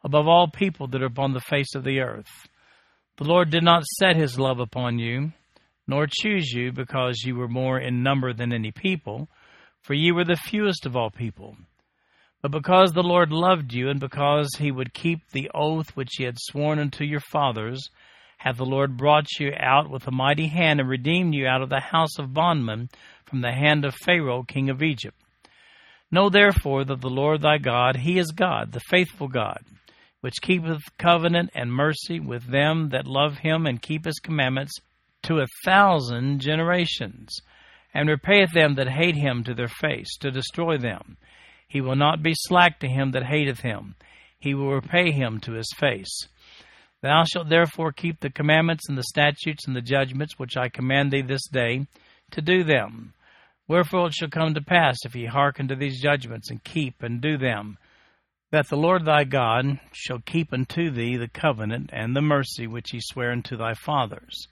above 0.03 0.27
all 0.27 0.47
people 0.47 0.87
that 0.87 1.01
are 1.01 1.07
upon 1.07 1.33
the 1.33 1.39
face 1.39 1.73
of 1.75 1.83
the 1.83 1.99
earth. 1.99 2.47
The 3.17 3.23
Lord 3.23 3.49
did 3.49 3.63
not 3.63 3.83
set 3.99 4.15
his 4.15 4.39
love 4.39 4.59
upon 4.59 4.99
you, 4.99 5.31
nor 5.87 6.07
choose 6.07 6.51
you 6.51 6.71
because 6.71 7.23
you 7.23 7.35
were 7.35 7.47
more 7.47 7.79
in 7.79 8.03
number 8.03 8.33
than 8.33 8.53
any 8.53 8.71
people, 8.71 9.27
for 9.81 9.93
ye 9.93 10.11
were 10.11 10.25
the 10.25 10.35
fewest 10.35 10.85
of 10.85 10.95
all 10.95 11.09
people. 11.09 11.57
But 12.41 12.51
because 12.51 12.93
the 12.93 13.03
Lord 13.03 13.31
loved 13.31 13.73
you, 13.73 13.89
and 13.89 13.99
because 13.99 14.49
he 14.57 14.71
would 14.71 14.93
keep 14.93 15.29
the 15.29 15.51
oath 15.53 15.95
which 15.95 16.09
he 16.17 16.23
had 16.23 16.37
sworn 16.39 16.79
unto 16.79 17.03
your 17.03 17.19
fathers, 17.19 17.89
hath 18.43 18.57
the 18.57 18.65
Lord 18.65 18.97
brought 18.97 19.39
you 19.39 19.53
out 19.57 19.89
with 19.89 20.07
a 20.07 20.11
mighty 20.11 20.47
hand, 20.47 20.79
and 20.79 20.89
redeemed 20.89 21.33
you 21.33 21.47
out 21.47 21.61
of 21.61 21.69
the 21.69 21.79
house 21.79 22.17
of 22.19 22.33
bondmen 22.33 22.89
from 23.25 23.41
the 23.41 23.51
hand 23.51 23.85
of 23.85 23.95
Pharaoh 23.95 24.43
king 24.43 24.69
of 24.69 24.83
Egypt. 24.83 25.17
Know 26.11 26.29
therefore 26.29 26.83
that 26.85 27.01
the 27.01 27.09
Lord 27.09 27.41
thy 27.41 27.57
God, 27.57 27.97
he 27.97 28.17
is 28.17 28.31
God, 28.31 28.71
the 28.71 28.81
faithful 28.81 29.27
God 29.27 29.63
which 30.21 30.41
keepeth 30.41 30.81
covenant 30.97 31.49
and 31.53 31.73
mercy 31.73 32.19
with 32.19 32.45
them 32.45 32.89
that 32.89 33.07
love 33.07 33.39
him 33.39 33.65
and 33.65 33.81
keep 33.81 34.05
his 34.05 34.19
commandments 34.19 34.79
to 35.23 35.39
a 35.39 35.47
thousand 35.65 36.39
generations, 36.39 37.41
and 37.93 38.07
repayeth 38.09 38.53
them 38.53 38.75
that 38.75 38.87
hate 38.87 39.15
him 39.15 39.43
to 39.43 39.53
their 39.53 39.67
face, 39.67 40.15
to 40.17 40.31
destroy 40.31 40.77
them. 40.77 41.17
He 41.67 41.81
will 41.81 41.95
not 41.95 42.23
be 42.23 42.33
slack 42.35 42.79
to 42.79 42.87
him 42.87 43.11
that 43.11 43.25
hateth 43.25 43.59
him, 43.59 43.95
he 44.39 44.53
will 44.53 44.73
repay 44.73 45.11
him 45.11 45.39
to 45.41 45.53
his 45.53 45.71
face. 45.77 46.27
Thou 47.01 47.23
shalt 47.23 47.49
therefore 47.49 47.91
keep 47.91 48.19
the 48.19 48.29
commandments 48.29 48.87
and 48.87 48.97
the 48.97 49.03
statutes 49.03 49.65
and 49.65 49.75
the 49.75 49.81
judgments 49.81 50.37
which 50.37 50.55
I 50.55 50.69
command 50.69 51.11
thee 51.11 51.21
this 51.21 51.47
day, 51.47 51.87
to 52.31 52.41
do 52.41 52.63
them. 52.63 53.13
Wherefore 53.67 54.07
it 54.07 54.13
shall 54.13 54.29
come 54.29 54.53
to 54.53 54.61
pass, 54.61 54.97
if 55.05 55.15
ye 55.15 55.25
hearken 55.25 55.67
to 55.69 55.75
these 55.75 56.01
judgments, 56.01 56.51
and 56.51 56.63
keep 56.63 57.01
and 57.01 57.19
do 57.19 57.37
them, 57.37 57.77
that 58.51 58.67
the 58.67 58.77
Lord 58.77 59.05
thy 59.05 59.23
God 59.23 59.79
shall 59.93 60.19
keep 60.19 60.53
unto 60.53 60.91
thee 60.91 61.17
the 61.17 61.27
covenant 61.27 61.89
and 61.91 62.15
the 62.15 62.21
mercy 62.21 62.67
which 62.67 62.89
he 62.91 62.99
sware 63.01 63.31
unto 63.31 63.57
thy 63.57 63.73
fathers. 63.73 64.47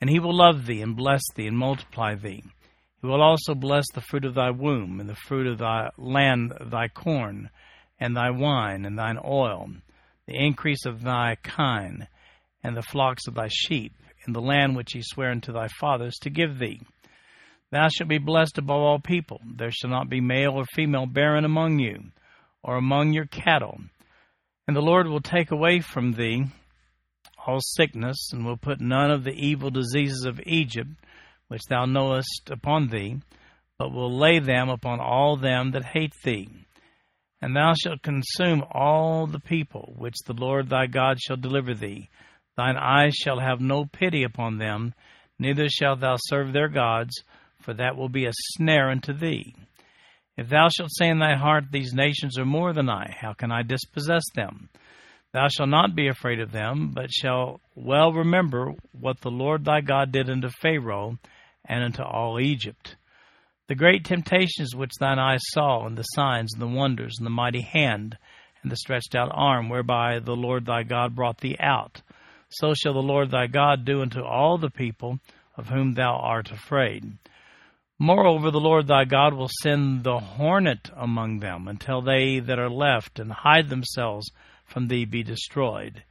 And 0.00 0.10
he 0.10 0.20
will 0.20 0.36
love 0.36 0.66
thee, 0.66 0.82
and 0.82 0.96
bless 0.96 1.22
thee, 1.34 1.46
and 1.46 1.56
multiply 1.56 2.14
thee. 2.14 2.44
He 3.00 3.06
will 3.06 3.22
also 3.22 3.54
bless 3.54 3.90
the 3.92 4.00
fruit 4.00 4.24
of 4.24 4.34
thy 4.34 4.50
womb, 4.50 5.00
and 5.00 5.08
the 5.08 5.16
fruit 5.16 5.46
of 5.46 5.58
thy 5.58 5.90
land, 5.96 6.52
thy 6.60 6.88
corn, 6.88 7.50
and 7.98 8.16
thy 8.16 8.30
wine, 8.30 8.84
and 8.84 8.98
thine 8.98 9.18
oil, 9.24 9.70
the 10.32 10.44
increase 10.44 10.86
of 10.86 11.02
thy 11.02 11.36
kine, 11.42 12.08
and 12.64 12.76
the 12.76 12.82
flocks 12.82 13.26
of 13.26 13.34
thy 13.34 13.48
sheep, 13.48 13.92
in 14.26 14.32
the 14.32 14.40
land 14.40 14.74
which 14.76 14.92
he 14.92 15.02
sware 15.02 15.30
unto 15.30 15.52
thy 15.52 15.68
fathers 15.78 16.14
to 16.22 16.30
give 16.30 16.58
thee. 16.58 16.80
Thou 17.70 17.88
shalt 17.88 18.08
be 18.08 18.18
blessed 18.18 18.58
above 18.58 18.80
all 18.80 18.98
people. 18.98 19.40
There 19.44 19.70
shall 19.70 19.90
not 19.90 20.08
be 20.08 20.20
male 20.20 20.52
or 20.52 20.64
female 20.74 21.06
barren 21.06 21.44
among 21.44 21.78
you 21.78 22.12
or 22.62 22.76
among 22.76 23.12
your 23.12 23.26
cattle. 23.26 23.78
And 24.66 24.76
the 24.76 24.82
Lord 24.82 25.06
will 25.06 25.20
take 25.20 25.50
away 25.50 25.80
from 25.80 26.12
thee 26.12 26.44
all 27.46 27.58
sickness, 27.60 28.30
and 28.32 28.44
will 28.44 28.56
put 28.56 28.80
none 28.80 29.10
of 29.10 29.24
the 29.24 29.32
evil 29.32 29.70
diseases 29.70 30.24
of 30.24 30.40
Egypt, 30.46 30.90
which 31.48 31.62
thou 31.68 31.84
knowest, 31.84 32.50
upon 32.50 32.88
thee, 32.88 33.16
but 33.78 33.92
will 33.92 34.16
lay 34.16 34.38
them 34.38 34.68
upon 34.68 35.00
all 35.00 35.36
them 35.36 35.72
that 35.72 35.84
hate 35.84 36.14
thee. 36.22 36.48
And 37.42 37.56
thou 37.56 37.74
shalt 37.74 38.02
consume 38.02 38.64
all 38.70 39.26
the 39.26 39.40
people 39.40 39.94
which 39.98 40.14
the 40.26 40.32
Lord 40.32 40.68
thy 40.68 40.86
God 40.86 41.20
shall 41.20 41.36
deliver 41.36 41.74
thee. 41.74 42.08
Thine 42.56 42.76
eyes 42.76 43.14
shall 43.14 43.40
have 43.40 43.60
no 43.60 43.84
pity 43.84 44.22
upon 44.22 44.58
them, 44.58 44.94
neither 45.40 45.68
shalt 45.68 46.00
thou 46.00 46.16
serve 46.18 46.52
their 46.52 46.68
gods, 46.68 47.24
for 47.60 47.74
that 47.74 47.96
will 47.96 48.08
be 48.08 48.26
a 48.26 48.32
snare 48.54 48.90
unto 48.90 49.12
thee. 49.12 49.56
If 50.36 50.48
thou 50.48 50.68
shalt 50.68 50.92
say 50.92 51.08
in 51.08 51.18
thy 51.18 51.34
heart, 51.34 51.64
These 51.72 51.92
nations 51.92 52.38
are 52.38 52.44
more 52.44 52.72
than 52.72 52.88
I, 52.88 53.12
how 53.20 53.32
can 53.32 53.50
I 53.50 53.62
dispossess 53.62 54.22
them? 54.36 54.68
Thou 55.32 55.48
shalt 55.48 55.68
not 55.68 55.96
be 55.96 56.08
afraid 56.08 56.40
of 56.40 56.52
them, 56.52 56.92
but 56.94 57.10
shalt 57.10 57.60
well 57.74 58.12
remember 58.12 58.72
what 58.92 59.20
the 59.20 59.30
Lord 59.30 59.64
thy 59.64 59.80
God 59.80 60.12
did 60.12 60.30
unto 60.30 60.48
Pharaoh 60.48 61.18
and 61.64 61.82
unto 61.82 62.02
all 62.02 62.38
Egypt. 62.38 62.96
The 63.72 63.76
great 63.76 64.04
temptations 64.04 64.76
which 64.76 64.98
thine 65.00 65.18
eyes 65.18 65.40
saw, 65.54 65.86
and 65.86 65.96
the 65.96 66.02
signs, 66.02 66.52
and 66.52 66.60
the 66.60 66.66
wonders, 66.66 67.14
and 67.16 67.24
the 67.24 67.30
mighty 67.30 67.62
hand, 67.62 68.18
and 68.62 68.70
the 68.70 68.76
stretched 68.76 69.14
out 69.14 69.30
arm, 69.32 69.70
whereby 69.70 70.18
the 70.18 70.36
Lord 70.36 70.66
thy 70.66 70.82
God 70.82 71.14
brought 71.14 71.38
thee 71.38 71.56
out. 71.58 72.02
So 72.50 72.74
shall 72.74 72.92
the 72.92 73.00
Lord 73.00 73.30
thy 73.30 73.46
God 73.46 73.86
do 73.86 74.02
unto 74.02 74.20
all 74.20 74.58
the 74.58 74.68
people 74.68 75.20
of 75.56 75.70
whom 75.70 75.94
thou 75.94 76.18
art 76.18 76.50
afraid. 76.50 77.16
Moreover, 77.98 78.50
the 78.50 78.60
Lord 78.60 78.88
thy 78.88 79.06
God 79.06 79.32
will 79.32 79.48
send 79.62 80.04
the 80.04 80.18
hornet 80.18 80.90
among 80.94 81.38
them 81.38 81.66
until 81.66 82.02
they 82.02 82.40
that 82.40 82.58
are 82.58 82.68
left 82.68 83.18
and 83.18 83.32
hide 83.32 83.70
themselves 83.70 84.30
from 84.66 84.88
thee 84.88 85.06
be 85.06 85.22
destroyed. 85.22 86.04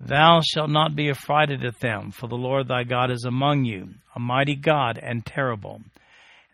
Thou 0.00 0.40
shalt 0.40 0.68
not 0.68 0.96
be 0.96 1.10
affrighted 1.10 1.64
at 1.64 1.78
them, 1.78 2.10
for 2.10 2.26
the 2.26 2.34
Lord 2.34 2.66
thy 2.66 2.82
God 2.82 3.12
is 3.12 3.24
among 3.24 3.66
you, 3.66 3.90
a 4.16 4.18
mighty 4.18 4.56
God 4.56 4.98
and 5.00 5.24
terrible. 5.24 5.80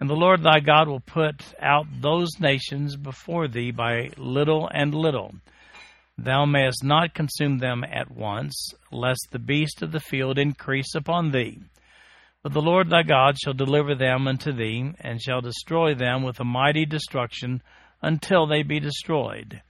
And 0.00 0.08
the 0.08 0.14
Lord 0.14 0.42
thy 0.42 0.60
God 0.60 0.86
will 0.86 1.00
put 1.00 1.42
out 1.60 1.86
those 2.00 2.38
nations 2.38 2.94
before 2.96 3.48
thee 3.48 3.72
by 3.72 4.10
little 4.16 4.70
and 4.72 4.94
little. 4.94 5.34
Thou 6.16 6.46
mayest 6.46 6.84
not 6.84 7.14
consume 7.14 7.58
them 7.58 7.84
at 7.84 8.10
once, 8.10 8.72
lest 8.92 9.28
the 9.30 9.38
beast 9.40 9.82
of 9.82 9.90
the 9.90 10.00
field 10.00 10.38
increase 10.38 10.94
upon 10.94 11.32
thee. 11.32 11.60
But 12.44 12.52
the 12.52 12.62
Lord 12.62 12.90
thy 12.90 13.02
God 13.02 13.36
shall 13.38 13.54
deliver 13.54 13.96
them 13.96 14.28
unto 14.28 14.52
thee, 14.52 14.92
and 15.00 15.20
shall 15.20 15.40
destroy 15.40 15.94
them 15.94 16.22
with 16.22 16.38
a 16.38 16.44
mighty 16.44 16.86
destruction 16.86 17.60
until 18.00 18.46
they 18.46 18.62
be 18.62 18.78
destroyed. 18.78 19.62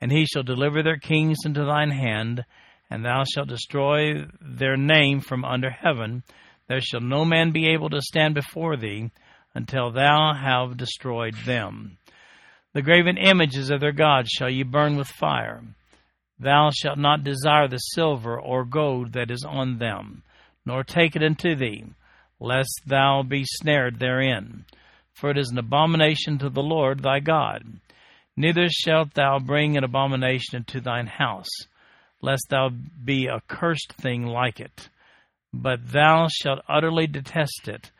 And 0.00 0.12
he 0.12 0.26
shall 0.26 0.44
deliver 0.44 0.82
their 0.82 0.98
kings 0.98 1.38
into 1.44 1.64
thine 1.64 1.90
hand, 1.90 2.44
and 2.88 3.04
thou 3.04 3.24
shalt 3.24 3.48
destroy 3.48 4.26
their 4.40 4.76
name 4.76 5.20
from 5.20 5.44
under 5.44 5.70
heaven. 5.70 6.22
There 6.68 6.80
shall 6.80 7.00
no 7.00 7.24
man 7.24 7.50
be 7.50 7.68
able 7.68 7.90
to 7.90 8.00
stand 8.00 8.34
before 8.34 8.76
thee 8.76 9.10
until 9.54 9.90
thou 9.90 10.34
have 10.34 10.76
destroyed 10.76 11.34
them. 11.44 11.98
The 12.72 12.82
graven 12.82 13.18
images 13.18 13.70
of 13.70 13.80
their 13.80 13.92
gods 13.92 14.30
shall 14.30 14.50
ye 14.50 14.62
burn 14.62 14.96
with 14.96 15.08
fire. 15.08 15.62
Thou 16.38 16.70
shalt 16.70 16.98
not 16.98 17.24
desire 17.24 17.68
the 17.68 17.78
silver 17.78 18.40
or 18.40 18.64
gold 18.64 19.12
that 19.12 19.30
is 19.30 19.44
on 19.44 19.78
them, 19.78 20.22
nor 20.64 20.82
take 20.82 21.14
it 21.16 21.22
unto 21.22 21.54
thee 21.54 21.84
lest 22.42 22.82
thou 22.86 23.22
be 23.22 23.44
snared 23.44 24.00
therein. 24.00 24.64
For 25.14 25.30
it 25.30 25.38
is 25.38 25.50
an 25.50 25.58
abomination 25.58 26.38
to 26.38 26.50
the 26.50 26.62
Lord 26.62 27.02
thy 27.02 27.20
God. 27.20 27.62
Neither 28.36 28.68
shalt 28.68 29.14
thou 29.14 29.38
bring 29.38 29.76
an 29.76 29.84
abomination 29.84 30.56
into 30.56 30.80
thine 30.80 31.06
house, 31.06 31.50
lest 32.20 32.46
thou 32.50 32.70
be 33.04 33.26
a 33.26 33.42
cursed 33.46 33.92
thing 33.92 34.26
like 34.26 34.58
it. 34.58 34.88
But 35.52 35.92
thou 35.92 36.28
shalt 36.28 36.64
utterly 36.68 37.06
detest 37.06 37.68
it, 37.68 37.92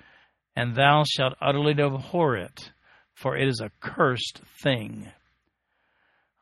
and 0.54 0.74
thou 0.74 1.04
shalt 1.04 1.34
utterly 1.40 1.72
abhor 1.72 2.36
it, 2.36 2.72
for 3.14 3.36
it 3.36 3.48
is 3.48 3.60
a 3.60 3.70
cursed 3.80 4.40
thing. 4.62 5.10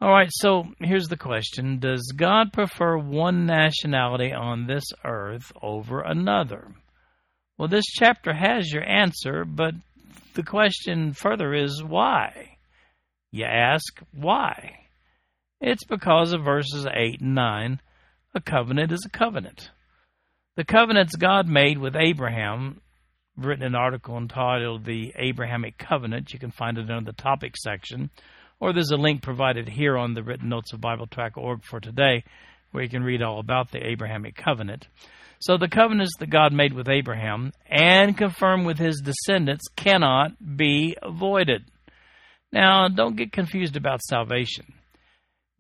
All 0.01 0.11
right, 0.11 0.31
so 0.31 0.65
here's 0.79 1.09
the 1.09 1.17
question 1.17 1.79
Does 1.79 2.13
God 2.17 2.53
prefer 2.53 2.97
one 2.97 3.45
nationality 3.45 4.33
on 4.33 4.67
this 4.67 4.85
earth 5.05 5.53
over 5.61 6.01
another? 6.01 6.75
Well, 7.59 7.69
this 7.69 7.85
chapter 7.85 8.33
has 8.33 8.73
your 8.73 8.83
answer, 8.89 9.45
but 9.45 9.75
the 10.35 10.43
question 10.43 11.13
further 11.13 11.53
is 11.53 11.85
why? 11.85 12.57
You 13.31 13.45
ask, 13.45 14.01
why? 14.13 14.87
It's 15.61 15.85
because 15.85 16.33
of 16.33 16.45
verses 16.45 16.87
8 16.87 17.21
and 17.21 17.35
9. 17.35 17.81
A 18.35 18.41
covenant 18.41 18.93
is 18.93 19.05
a 19.05 19.11
covenant. 19.11 19.71
The 20.57 20.65
covenants 20.65 21.17
God 21.17 21.47
made 21.47 21.79
with 21.79 21.95
Abraham, 21.95 22.81
written 23.41 23.65
an 23.65 23.75
article 23.75 24.17
entitled 24.17 24.85
The 24.85 25.13
Abrahamic 25.17 25.79
Covenant. 25.79 26.33
You 26.33 26.39
can 26.39 26.51
find 26.51 26.79
it 26.79 26.91
under 26.91 27.11
the 27.11 27.17
topic 27.17 27.57
section, 27.57 28.11
or 28.61 28.73
there's 28.73 28.91
a 28.91 28.97
link 28.97 29.23
provided 29.23 29.69
here 29.69 29.97
on 29.97 30.15
the 30.15 30.23
written 30.23 30.49
notes 30.49 30.73
of 30.73 30.81
BibleTrack.org 30.81 31.65
for 31.65 31.81
today 31.81 32.25
where 32.71 32.85
you 32.85 32.91
can 32.91 33.03
read 33.03 33.23
all 33.23 33.41
about 33.41 33.71
the 33.71 33.85
Abrahamic 33.85 34.37
Covenant. 34.37 34.87
So 35.41 35.57
the 35.57 35.69
covenants 35.69 36.13
that 36.19 36.31
God 36.31 36.53
made 36.53 36.75
with 36.75 36.89
Abraham 36.89 37.53
and 37.67 38.17
confirmed 38.17 38.67
with 38.67 38.79
his 38.79 39.03
descendants 39.03 39.67
cannot 39.75 40.33
be 40.57 40.97
avoided. 41.03 41.65
Now, 42.53 42.89
don't 42.89 43.17
get 43.17 43.33
confused 43.33 43.77
about 43.77 44.03
salvation. 44.03 44.67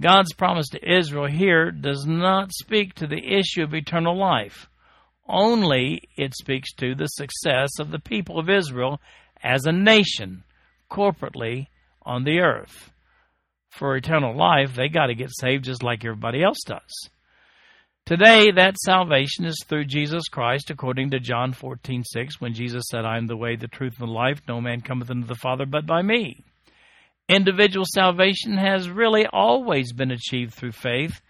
God's 0.00 0.32
promise 0.34 0.68
to 0.70 0.98
Israel 0.98 1.26
here 1.26 1.70
does 1.70 2.04
not 2.06 2.52
speak 2.52 2.94
to 2.94 3.06
the 3.06 3.38
issue 3.38 3.62
of 3.62 3.74
eternal 3.74 4.18
life. 4.18 4.68
Only 5.32 6.02
it 6.16 6.34
speaks 6.34 6.72
to 6.74 6.94
the 6.94 7.06
success 7.06 7.70
of 7.78 7.92
the 7.92 8.00
people 8.00 8.38
of 8.38 8.50
Israel 8.50 9.00
as 9.42 9.64
a 9.64 9.72
nation, 9.72 10.42
corporately 10.90 11.68
on 12.02 12.24
the 12.24 12.40
earth. 12.40 12.90
For 13.70 13.96
eternal 13.96 14.36
life, 14.36 14.74
they 14.74 14.88
got 14.88 15.06
to 15.06 15.14
get 15.14 15.30
saved 15.30 15.64
just 15.64 15.84
like 15.84 16.04
everybody 16.04 16.42
else 16.42 16.58
does. 16.66 17.10
Today, 18.06 18.50
that 18.50 18.76
salvation 18.78 19.44
is 19.44 19.62
through 19.68 19.84
Jesus 19.84 20.26
Christ, 20.26 20.70
according 20.70 21.10
to 21.10 21.20
John 21.20 21.52
14, 21.52 22.02
6, 22.02 22.40
when 22.40 22.54
Jesus 22.54 22.82
said, 22.90 23.04
I 23.04 23.16
am 23.16 23.28
the 23.28 23.36
way, 23.36 23.54
the 23.54 23.68
truth, 23.68 24.00
and 24.00 24.08
the 24.08 24.12
life. 24.12 24.40
No 24.48 24.60
man 24.60 24.80
cometh 24.80 25.10
unto 25.10 25.28
the 25.28 25.36
Father 25.36 25.64
but 25.64 25.86
by 25.86 26.02
me. 26.02 26.44
individual 27.28 27.86
salvation 27.94 28.56
has 28.56 28.90
really 28.90 29.26
always 29.32 29.92
been 29.92 30.10
achieved 30.10 30.54
through 30.54 30.72
faith. 30.72 31.20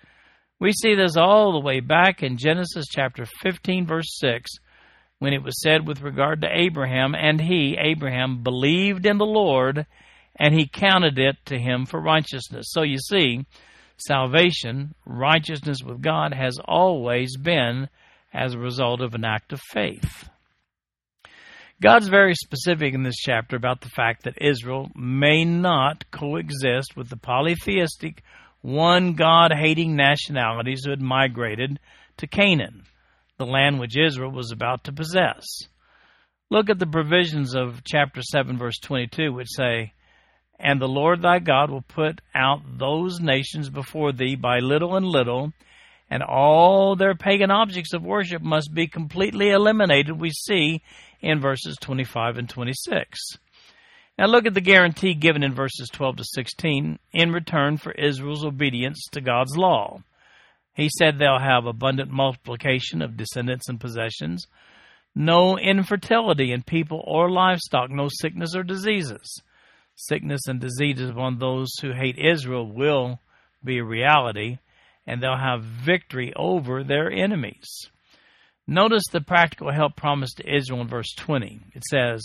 We 0.61 0.73
see 0.73 0.95
this 0.95 1.17
all 1.17 1.53
the 1.53 1.67
way 1.67 1.81
back 1.81 2.23
in 2.23 2.37
Genesis 2.37 2.85
chapter 2.87 3.25
15, 3.43 3.87
verse 3.87 4.19
6, 4.19 4.51
when 5.19 5.33
it 5.33 5.43
was 5.43 5.59
said 5.63 5.89
with 5.89 6.03
regard 6.03 6.43
to 6.43 6.49
Abraham, 6.53 7.15
and 7.15 7.41
he, 7.41 7.79
Abraham, 7.81 8.43
believed 8.43 9.07
in 9.07 9.17
the 9.17 9.25
Lord, 9.25 9.87
and 10.37 10.53
he 10.55 10.69
counted 10.71 11.19
it 11.19 11.37
to 11.47 11.59
him 11.59 11.87
for 11.87 11.99
righteousness. 11.99 12.67
So 12.69 12.83
you 12.83 12.99
see, 12.99 13.47
salvation, 13.97 14.95
righteousness 15.07 15.79
with 15.83 16.03
God, 16.03 16.35
has 16.35 16.59
always 16.63 17.39
been 17.39 17.89
as 18.35 18.53
a 18.53 18.59
result 18.59 19.01
of 19.01 19.15
an 19.15 19.25
act 19.25 19.55
of 19.55 19.61
faith. 19.73 20.29
God's 21.83 22.09
very 22.09 22.35
specific 22.35 22.93
in 22.93 23.03
this 23.03 23.17
chapter 23.17 23.57
about 23.57 23.81
the 23.81 23.89
fact 23.89 24.25
that 24.25 24.43
Israel 24.43 24.91
may 24.95 25.43
not 25.43 26.11
coexist 26.11 26.99
with 26.99 27.09
the 27.09 27.17
polytheistic, 27.17 28.23
one 28.63 29.15
God 29.15 29.53
hating 29.53 29.97
nationalities 29.97 30.83
who 30.85 30.91
had 30.91 31.01
migrated 31.01 31.79
to 32.19 32.27
Canaan, 32.27 32.83
the 33.39 33.47
land 33.47 33.81
which 33.81 33.97
Israel 33.97 34.31
was 34.31 34.53
about 34.53 34.85
to 34.85 34.93
possess. 34.93 35.47
Look 36.51 36.69
at 36.69 36.79
the 36.79 36.87
provisions 36.87 37.55
of 37.55 37.85
chapter 37.85 38.23
7, 38.23 38.59
verse 38.59 38.79
22, 38.81 39.33
which 39.33 39.49
say, 39.49 39.93
And 40.59 40.81
the 40.81 40.89
Lord 40.89 41.23
thy 41.23 41.39
God 41.39 41.71
will 41.71 41.83
put 41.83 42.21
out 42.35 42.61
those 42.77 43.21
nations 43.21 43.71
before 43.71 44.13
thee 44.13 44.35
by 44.35 44.59
little 44.59 44.97
and 44.97 45.07
little, 45.07 45.53
and 46.11 46.23
all 46.23 46.97
their 46.97 47.15
pagan 47.15 47.53
objects 47.53 47.95
of 47.95 48.03
worship 48.03 48.43
must 48.43 48.75
be 48.75 48.89
completely 48.89 49.51
eliminated, 49.51 50.21
we 50.21 50.31
see 50.31 50.83
in 51.21 51.41
verses 51.41 51.77
25 51.81 52.37
and 52.39 52.49
26. 52.49 53.39
Now 54.21 54.27
look 54.27 54.45
at 54.45 54.53
the 54.53 54.61
guarantee 54.61 55.15
given 55.15 55.43
in 55.43 55.55
verses 55.55 55.89
12 55.95 56.17
to 56.17 56.25
16 56.25 56.99
in 57.15 57.33
return 57.33 57.79
for 57.79 57.93
Israel's 57.93 58.45
obedience 58.45 59.03
to 59.13 59.23
God's 59.23 59.57
law. 59.57 60.03
He 60.75 60.91
said 60.99 61.17
they'll 61.17 61.39
have 61.39 61.65
abundant 61.65 62.11
multiplication 62.11 63.01
of 63.01 63.17
descendants 63.17 63.71
and 63.71 63.81
possessions, 63.81 64.47
no 65.15 65.57
infertility 65.57 66.53
in 66.53 66.65
people 66.65 67.03
or 67.07 67.31
livestock, 67.31 67.89
no 67.89 68.11
sickness 68.11 68.55
or 68.55 68.63
diseases. 68.63 69.41
Sickness 69.95 70.43
and 70.47 70.61
diseases 70.61 71.09
upon 71.09 71.39
those 71.39 71.71
who 71.81 71.95
hate 71.95 72.19
Israel 72.19 72.71
will 72.71 73.21
be 73.65 73.79
a 73.79 73.85
reality, 73.85 74.59
and 75.07 75.23
they'll 75.23 75.39
have 75.39 75.65
victory 75.65 76.31
over 76.37 76.85
their 76.85 77.11
enemies. 77.11 77.89
Notice 78.67 79.05
the 79.11 79.23
practical 79.23 79.73
help 79.73 79.97
promised 79.97 80.37
to 80.37 80.57
Israel 80.57 80.83
in 80.83 80.89
verse 80.89 81.15
20. 81.17 81.61
It 81.73 81.85
says, 81.91 82.23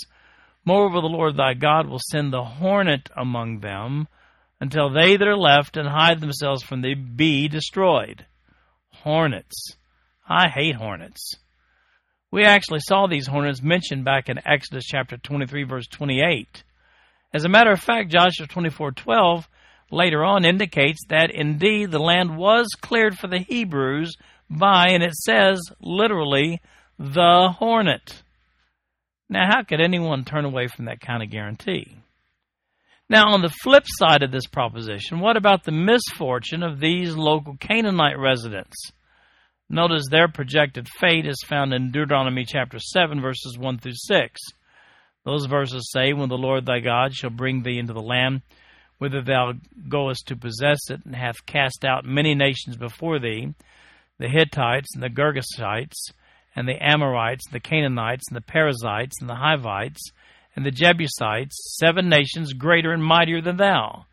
Moreover, 0.65 0.99
the 0.99 1.07
Lord 1.07 1.37
thy 1.37 1.53
God 1.53 1.87
will 1.87 2.01
send 2.11 2.33
the 2.33 2.43
hornet 2.43 3.09
among 3.15 3.59
them 3.59 4.07
until 4.59 4.89
they 4.89 5.15
that 5.15 5.27
are 5.27 5.37
left 5.37 5.77
and 5.77 5.87
hide 5.87 6.19
themselves 6.19 6.63
from 6.63 6.81
thee 6.81 6.95
be 6.95 7.47
destroyed. 7.47 8.25
Hornets. 8.89 9.77
I 10.27 10.49
hate 10.49 10.75
hornets. 10.75 11.35
We 12.31 12.43
actually 12.43 12.79
saw 12.81 13.05
these 13.05 13.27
hornets 13.27 13.61
mentioned 13.61 14.03
back 14.03 14.27
in 14.27 14.45
Exodus 14.45 14.85
chapter 14.85 15.17
23, 15.17 15.63
verse 15.63 15.87
28. 15.87 16.63
As 17.33 17.45
a 17.45 17.49
matter 17.49 17.71
of 17.71 17.79
fact, 17.79 18.11
Joshua 18.11 18.47
24:12 18.47 19.47
later 19.91 20.23
on 20.23 20.45
indicates 20.45 21.05
that 21.09 21.29
indeed 21.29 21.91
the 21.91 21.99
land 21.99 22.37
was 22.37 22.67
cleared 22.81 23.17
for 23.17 23.27
the 23.27 23.39
Hebrews 23.39 24.15
by, 24.49 24.87
and 24.89 25.03
it 25.03 25.13
says 25.13 25.61
literally, 25.79 26.59
the 26.97 27.53
hornet. 27.57 28.23
Now, 29.29 29.47
how 29.49 29.63
could 29.63 29.81
anyone 29.81 30.23
turn 30.23 30.45
away 30.45 30.67
from 30.67 30.85
that 30.85 31.01
kind 31.01 31.23
of 31.23 31.29
guarantee? 31.29 31.97
Now, 33.09 33.33
on 33.33 33.41
the 33.41 33.53
flip 33.63 33.83
side 33.85 34.23
of 34.23 34.31
this 34.31 34.47
proposition, 34.47 35.19
what 35.19 35.37
about 35.37 35.63
the 35.63 35.71
misfortune 35.71 36.63
of 36.63 36.79
these 36.79 37.15
local 37.15 37.55
Canaanite 37.57 38.17
residents? 38.17 38.75
Notice 39.69 40.05
their 40.09 40.27
projected 40.27 40.87
fate 40.87 41.25
is 41.25 41.43
found 41.47 41.73
in 41.73 41.91
Deuteronomy 41.91 42.45
chapter 42.45 42.77
7, 42.79 43.21
verses 43.21 43.57
1 43.57 43.79
through 43.79 43.93
6. 43.95 44.39
Those 45.23 45.45
verses 45.47 45.89
say, 45.91 46.13
When 46.13 46.29
the 46.29 46.37
Lord 46.37 46.65
thy 46.65 46.79
God 46.79 47.15
shall 47.15 47.31
bring 47.31 47.63
thee 47.63 47.79
into 47.79 47.93
the 47.93 48.01
land, 48.01 48.41
whither 48.99 49.21
thou 49.21 49.53
goest 49.89 50.27
to 50.27 50.35
possess 50.35 50.79
it, 50.89 51.01
and 51.03 51.15
hath 51.15 51.45
cast 51.47 51.83
out 51.83 52.05
many 52.05 52.35
nations 52.35 52.77
before 52.77 53.19
thee, 53.19 53.53
the 54.19 54.29
Hittites 54.29 54.89
and 54.93 55.03
the 55.03 55.09
Girgashites 55.09 56.11
and 56.55 56.67
the 56.67 56.81
Amorites, 56.81 57.47
and 57.47 57.53
the 57.53 57.59
Canaanites 57.59 58.25
and 58.29 58.35
the 58.35 58.41
Perizzites 58.41 59.19
and 59.19 59.29
the 59.29 59.35
Hivites 59.35 60.11
and 60.55 60.65
the 60.65 60.71
Jebusites, 60.71 61.77
seven 61.79 62.07
nations 62.07 62.53
greater 62.53 62.93
and 62.93 63.03
mightier 63.03 63.41
than 63.41 63.57
thou. 63.57 64.05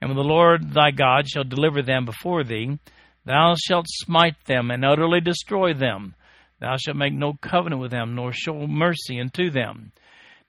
And 0.00 0.10
when 0.10 0.16
the 0.16 0.22
Lord 0.22 0.72
thy 0.72 0.90
God 0.90 1.28
shall 1.28 1.44
deliver 1.44 1.82
them 1.82 2.04
before 2.04 2.44
thee, 2.44 2.78
thou 3.24 3.54
shalt 3.56 3.86
smite 3.88 4.44
them 4.44 4.70
and 4.70 4.84
utterly 4.84 5.20
destroy 5.20 5.72
them. 5.72 6.14
Thou 6.58 6.76
shalt 6.76 6.96
make 6.96 7.14
no 7.14 7.32
covenant 7.40 7.80
with 7.80 7.90
them, 7.90 8.14
nor 8.14 8.32
show 8.32 8.66
mercy 8.66 9.18
unto 9.18 9.50
them. 9.50 9.92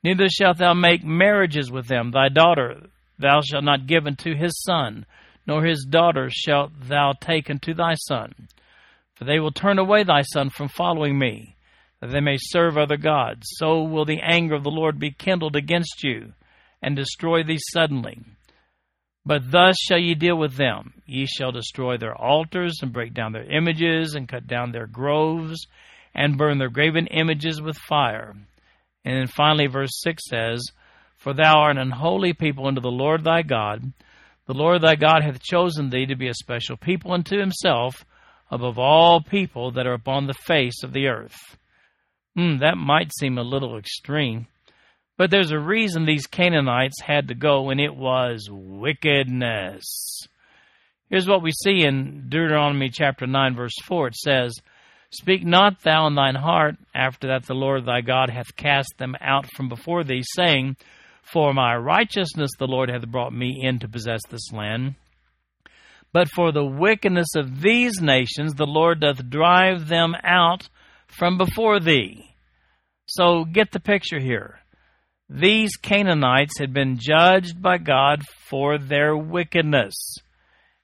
Neither 0.04 0.28
shalt 0.28 0.58
thou 0.58 0.74
make 0.74 1.04
marriages 1.04 1.72
with 1.72 1.88
them. 1.88 2.12
Thy 2.12 2.28
daughter 2.28 2.88
thou 3.18 3.40
shalt 3.42 3.64
not 3.64 3.88
give 3.88 4.08
unto 4.08 4.36
his 4.36 4.62
son, 4.64 5.06
nor 5.48 5.64
his 5.64 5.86
daughter 5.90 6.30
shalt 6.30 6.72
thou 6.88 7.14
take 7.20 7.50
unto 7.50 7.74
thy 7.74 7.94
son 7.94 8.34
for 9.22 9.26
they 9.26 9.40
will 9.40 9.52
turn 9.52 9.78
away 9.78 10.04
thy 10.04 10.24
son 10.24 10.50
from 10.50 10.68
following 10.68 11.20
me, 11.20 11.56
that 12.00 12.10
they 12.10 12.22
may 12.22 12.38
serve 12.40 12.76
other 12.76 12.98
gods. 12.98 13.44
So 13.60 13.84
will 13.84 14.04
the 14.04 14.20
anger 14.20 14.56
of 14.56 14.64
the 14.64 14.72
Lord 14.72 14.98
be 14.98 15.12
kindled 15.12 15.56
against 15.56 16.04
you, 16.04 16.34
and 16.82 16.96
destroy 16.96 17.44
thee 17.44 17.60
suddenly. 17.72 18.20
But 19.24 19.52
thus 19.52 19.76
shall 19.80 20.00
ye 20.00 20.16
deal 20.16 20.38
with 20.40 20.56
them. 20.56 21.04
Ye 21.06 21.28
shall 21.28 21.52
destroy 21.52 21.98
their 21.98 22.16
altars, 22.16 22.80
and 22.82 22.92
break 22.92 23.14
down 23.14 23.32
their 23.32 23.44
images, 23.44 24.16
and 24.16 24.28
cut 24.28 24.48
down 24.48 24.72
their 24.72 24.88
groves, 24.88 25.68
and 26.16 26.36
burn 26.36 26.58
their 26.58 26.72
graven 26.72 27.06
images 27.06 27.62
with 27.62 27.78
fire. 27.78 28.34
And 29.06 29.16
then 29.16 29.28
finally, 29.28 29.68
verse 29.68 30.02
6 30.02 30.20
says, 30.32 30.64
For 31.18 31.36
thou 31.36 31.60
art 31.60 31.78
an 31.78 31.78
unholy 31.78 32.34
people 32.34 32.66
unto 32.66 32.82
the 32.82 32.90
Lord 32.90 33.24
thy 33.24 33.44
God. 33.44 33.84
The 34.48 34.56
Lord 34.56 34.82
thy 34.82 34.96
God 34.96 35.22
hath 35.22 35.44
chosen 35.44 35.92
thee 35.92 36.08
to 36.08 36.16
be 36.16 36.28
a 36.28 36.34
special 36.34 36.76
people 36.76 37.14
unto 37.14 37.38
himself, 37.38 38.04
above 38.52 38.78
all 38.78 39.22
people 39.22 39.72
that 39.72 39.88
are 39.88 39.94
upon 39.94 40.28
the 40.28 40.34
face 40.34 40.84
of 40.84 40.92
the 40.92 41.08
earth. 41.08 41.58
Hmm, 42.36 42.58
that 42.58 42.78
might 42.78 43.12
seem 43.18 43.38
a 43.38 43.44
little 43.44 43.78
extreme, 43.78 44.48
but 45.18 45.32
there's 45.32 45.52
a 45.52 45.60
reason 45.60 46.06
these 46.06 46.28
Canaanites 46.28 47.02
had 47.02 47.30
to 47.30 47.36
go, 47.36 47.70
and 47.70 47.80
it 47.80 47.96
was 47.96 48.48
wickedness. 48.52 49.84
Here's 51.10 51.28
what 51.28 51.44
we 51.44 51.52
see 51.52 51.84
in 51.84 52.28
Deuteronomy 52.30 52.90
chapter 52.90 53.28
9, 53.28 53.56
verse 53.56 53.76
4. 53.84 54.08
It 54.08 54.16
says, 54.16 54.54
Speak 55.10 55.46
not 55.46 55.84
thou 55.84 56.08
in 56.08 56.16
thine 56.16 56.36
heart 56.36 56.76
after 56.96 57.28
that 57.28 57.46
the 57.46 57.54
Lord 57.54 57.86
thy 57.86 58.00
God 58.00 58.30
hath 58.30 58.56
cast 58.56 58.94
them 58.98 59.16
out 59.20 59.46
from 59.54 59.68
before 59.68 60.06
thee, 60.06 60.24
saying, 60.36 60.78
For 61.22 61.54
my 61.54 61.76
righteousness 61.76 62.52
the 62.58 62.68
Lord 62.68 62.90
hath 62.90 63.06
brought 63.08 63.34
me 63.34 63.60
in 63.62 63.80
to 63.80 63.90
possess 63.90 64.22
this 64.30 64.54
land. 64.54 64.96
But 66.14 66.30
for 66.30 66.52
the 66.52 66.66
wickedness 66.66 67.36
of 67.36 67.62
these 67.62 68.02
nations, 68.02 68.56
the 68.56 68.66
Lord 68.66 69.02
doth 69.02 69.30
drive 69.30 69.88
them 69.88 70.16
out 70.24 70.68
from 71.08 71.38
before 71.38 71.80
thee. 71.80 72.36
So 73.06 73.46
get 73.46 73.72
the 73.72 73.80
picture 73.80 74.20
here. 74.20 74.60
These 75.30 75.78
Canaanites 75.78 76.60
had 76.60 76.74
been 76.74 76.98
judged 77.00 77.62
by 77.62 77.78
God 77.78 78.24
for 78.50 78.78
their 78.78 79.16
wickedness. 79.16 79.94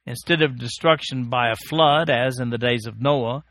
Instead 0.06 0.42
of 0.42 0.58
destruction 0.58 1.30
by 1.30 1.50
a 1.50 1.56
flood, 1.68 2.10
as 2.10 2.40
in 2.40 2.50
the 2.50 2.58
days 2.58 2.86
of 2.86 3.02
Noah, 3.02 3.44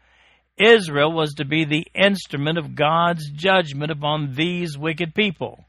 Israel 0.56 1.12
was 1.12 1.34
to 1.34 1.44
be 1.44 1.66
the 1.66 1.86
instrument 1.94 2.56
of 2.56 2.74
God's 2.74 3.28
judgment 3.30 3.92
upon 3.92 4.34
these 4.34 4.78
wicked 4.78 5.14
people. 5.14 5.66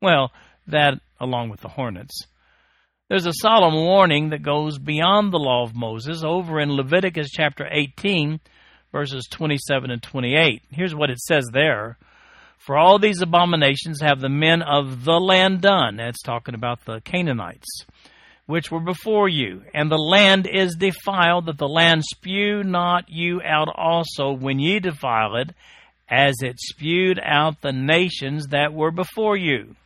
Well, 0.00 0.30
that 0.68 1.00
along 1.18 1.50
with 1.50 1.60
the 1.60 1.68
hornets. 1.68 2.26
There's 3.12 3.26
a 3.26 3.42
solemn 3.42 3.74
warning 3.74 4.30
that 4.30 4.42
goes 4.42 4.78
beyond 4.78 5.34
the 5.34 5.38
law 5.38 5.64
of 5.64 5.76
Moses 5.76 6.24
over 6.24 6.58
in 6.58 6.72
Leviticus 6.72 7.28
chapter 7.30 7.68
18, 7.70 8.40
verses 8.90 9.28
27 9.30 9.90
and 9.90 10.02
28. 10.02 10.62
Here's 10.70 10.94
what 10.94 11.10
it 11.10 11.18
says 11.18 11.44
there. 11.52 11.98
For 12.56 12.78
all 12.78 12.98
these 12.98 13.20
abominations 13.20 14.00
have 14.00 14.22
the 14.22 14.30
men 14.30 14.62
of 14.62 15.04
the 15.04 15.20
land 15.20 15.60
done. 15.60 15.96
That's 15.96 16.22
talking 16.22 16.54
about 16.54 16.86
the 16.86 17.02
Canaanites, 17.02 17.84
which 18.46 18.70
were 18.70 18.80
before 18.80 19.28
you. 19.28 19.60
And 19.74 19.90
the 19.90 19.98
land 19.98 20.48
is 20.50 20.74
defiled, 20.76 21.44
that 21.48 21.58
the 21.58 21.68
land 21.68 22.04
spew 22.04 22.64
not 22.64 23.10
you 23.10 23.42
out 23.42 23.68
also 23.76 24.32
when 24.32 24.58
ye 24.58 24.80
defile 24.80 25.36
it, 25.36 25.50
as 26.08 26.36
it 26.40 26.58
spewed 26.58 27.20
out 27.22 27.60
the 27.60 27.72
nations 27.72 28.46
that 28.52 28.72
were 28.72 28.90
before 28.90 29.36
you. 29.36 29.76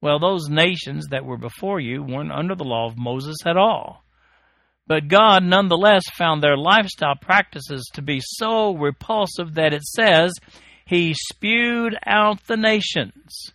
Well, 0.00 0.18
those 0.18 0.48
nations 0.48 1.06
that 1.10 1.24
were 1.24 1.36
before 1.36 1.80
you 1.80 2.02
weren't 2.02 2.32
under 2.32 2.54
the 2.54 2.64
law 2.64 2.86
of 2.86 2.96
Moses 2.96 3.36
at 3.44 3.56
all. 3.56 4.04
But 4.86 5.08
God 5.08 5.42
nonetheless 5.42 6.04
found 6.16 6.42
their 6.42 6.56
lifestyle 6.56 7.16
practices 7.20 7.84
to 7.94 8.02
be 8.02 8.20
so 8.22 8.74
repulsive 8.74 9.54
that 9.54 9.74
it 9.74 9.82
says, 9.82 10.32
He 10.86 11.14
spewed 11.14 11.96
out 12.06 12.44
the 12.46 12.56
nations. 12.56 13.52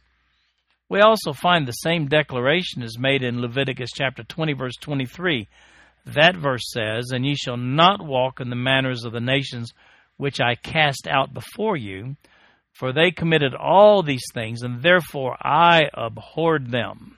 We 0.90 1.00
also 1.00 1.34
find 1.34 1.68
the 1.68 1.72
same 1.72 2.08
declaration 2.08 2.84
is 2.84 3.00
made 3.00 3.24
in 3.24 3.42
Leviticus 3.42 3.90
chapter 3.96 4.24
20, 4.24 4.54
verse 4.54 4.76
23. 4.80 5.48
That 6.06 6.36
verse 6.36 6.72
says, 6.72 7.10
And 7.12 7.26
ye 7.26 7.36
shall 7.36 7.58
not 7.58 8.06
walk 8.06 8.40
in 8.40 8.52
the 8.52 8.56
manners 8.56 9.04
of 9.04 9.14
the 9.14 9.20
nations 9.20 9.72
which 10.18 10.40
I 10.40 10.54
cast 10.54 11.08
out 11.08 11.34
before 11.34 11.78
you, 11.78 12.16
for 12.74 12.92
they 12.92 13.12
committed 13.12 13.54
all 13.54 14.04
these 14.04 14.26
things, 14.34 14.64
and 14.64 14.82
therefore 14.82 15.38
I 15.40 15.84
abhorred 15.94 16.72
them. 16.72 17.18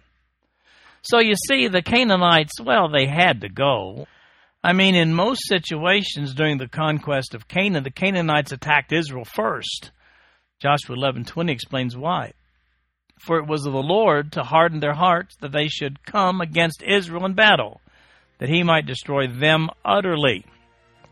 So 1.02 1.20
you 1.20 1.36
see, 1.48 1.68
the 1.68 1.82
Canaanites, 1.82 2.60
well, 2.60 2.90
they 2.90 3.06
had 3.06 3.42
to 3.42 3.50
go. 3.50 4.08
I 4.64 4.74
mean, 4.74 4.96
in 4.96 5.14
most 5.14 5.48
situations 5.48 6.34
during 6.34 6.58
the 6.58 6.68
conquest 6.68 7.36
of 7.36 7.48
Canaan, 7.48 7.84
the 7.84 7.92
Canaanites 7.92 8.52
attacked 8.52 8.92
Israel 8.92 9.24
first. 9.24 9.92
Joshua 10.60 10.96
11:20 10.96 11.52
explains 11.52 11.96
why. 11.96 12.34
For 13.20 13.38
it 13.38 13.48
was 13.48 13.66
of 13.66 13.74
the 13.74 13.80
Lord 13.80 14.32
to 14.34 14.44
harden 14.44 14.80
their 14.80 14.96
hearts 14.96 15.36
that 15.38 15.52
they 15.52 15.68
should 15.68 16.04
come 16.06 16.42
against 16.42 16.82
Israel 16.82 17.26
in 17.26 17.34
battle, 17.34 17.80
that 18.40 18.50
he 18.50 18.64
might 18.64 18.88
destroy 18.88 19.28
them 19.28 19.70
utterly, 19.86 20.44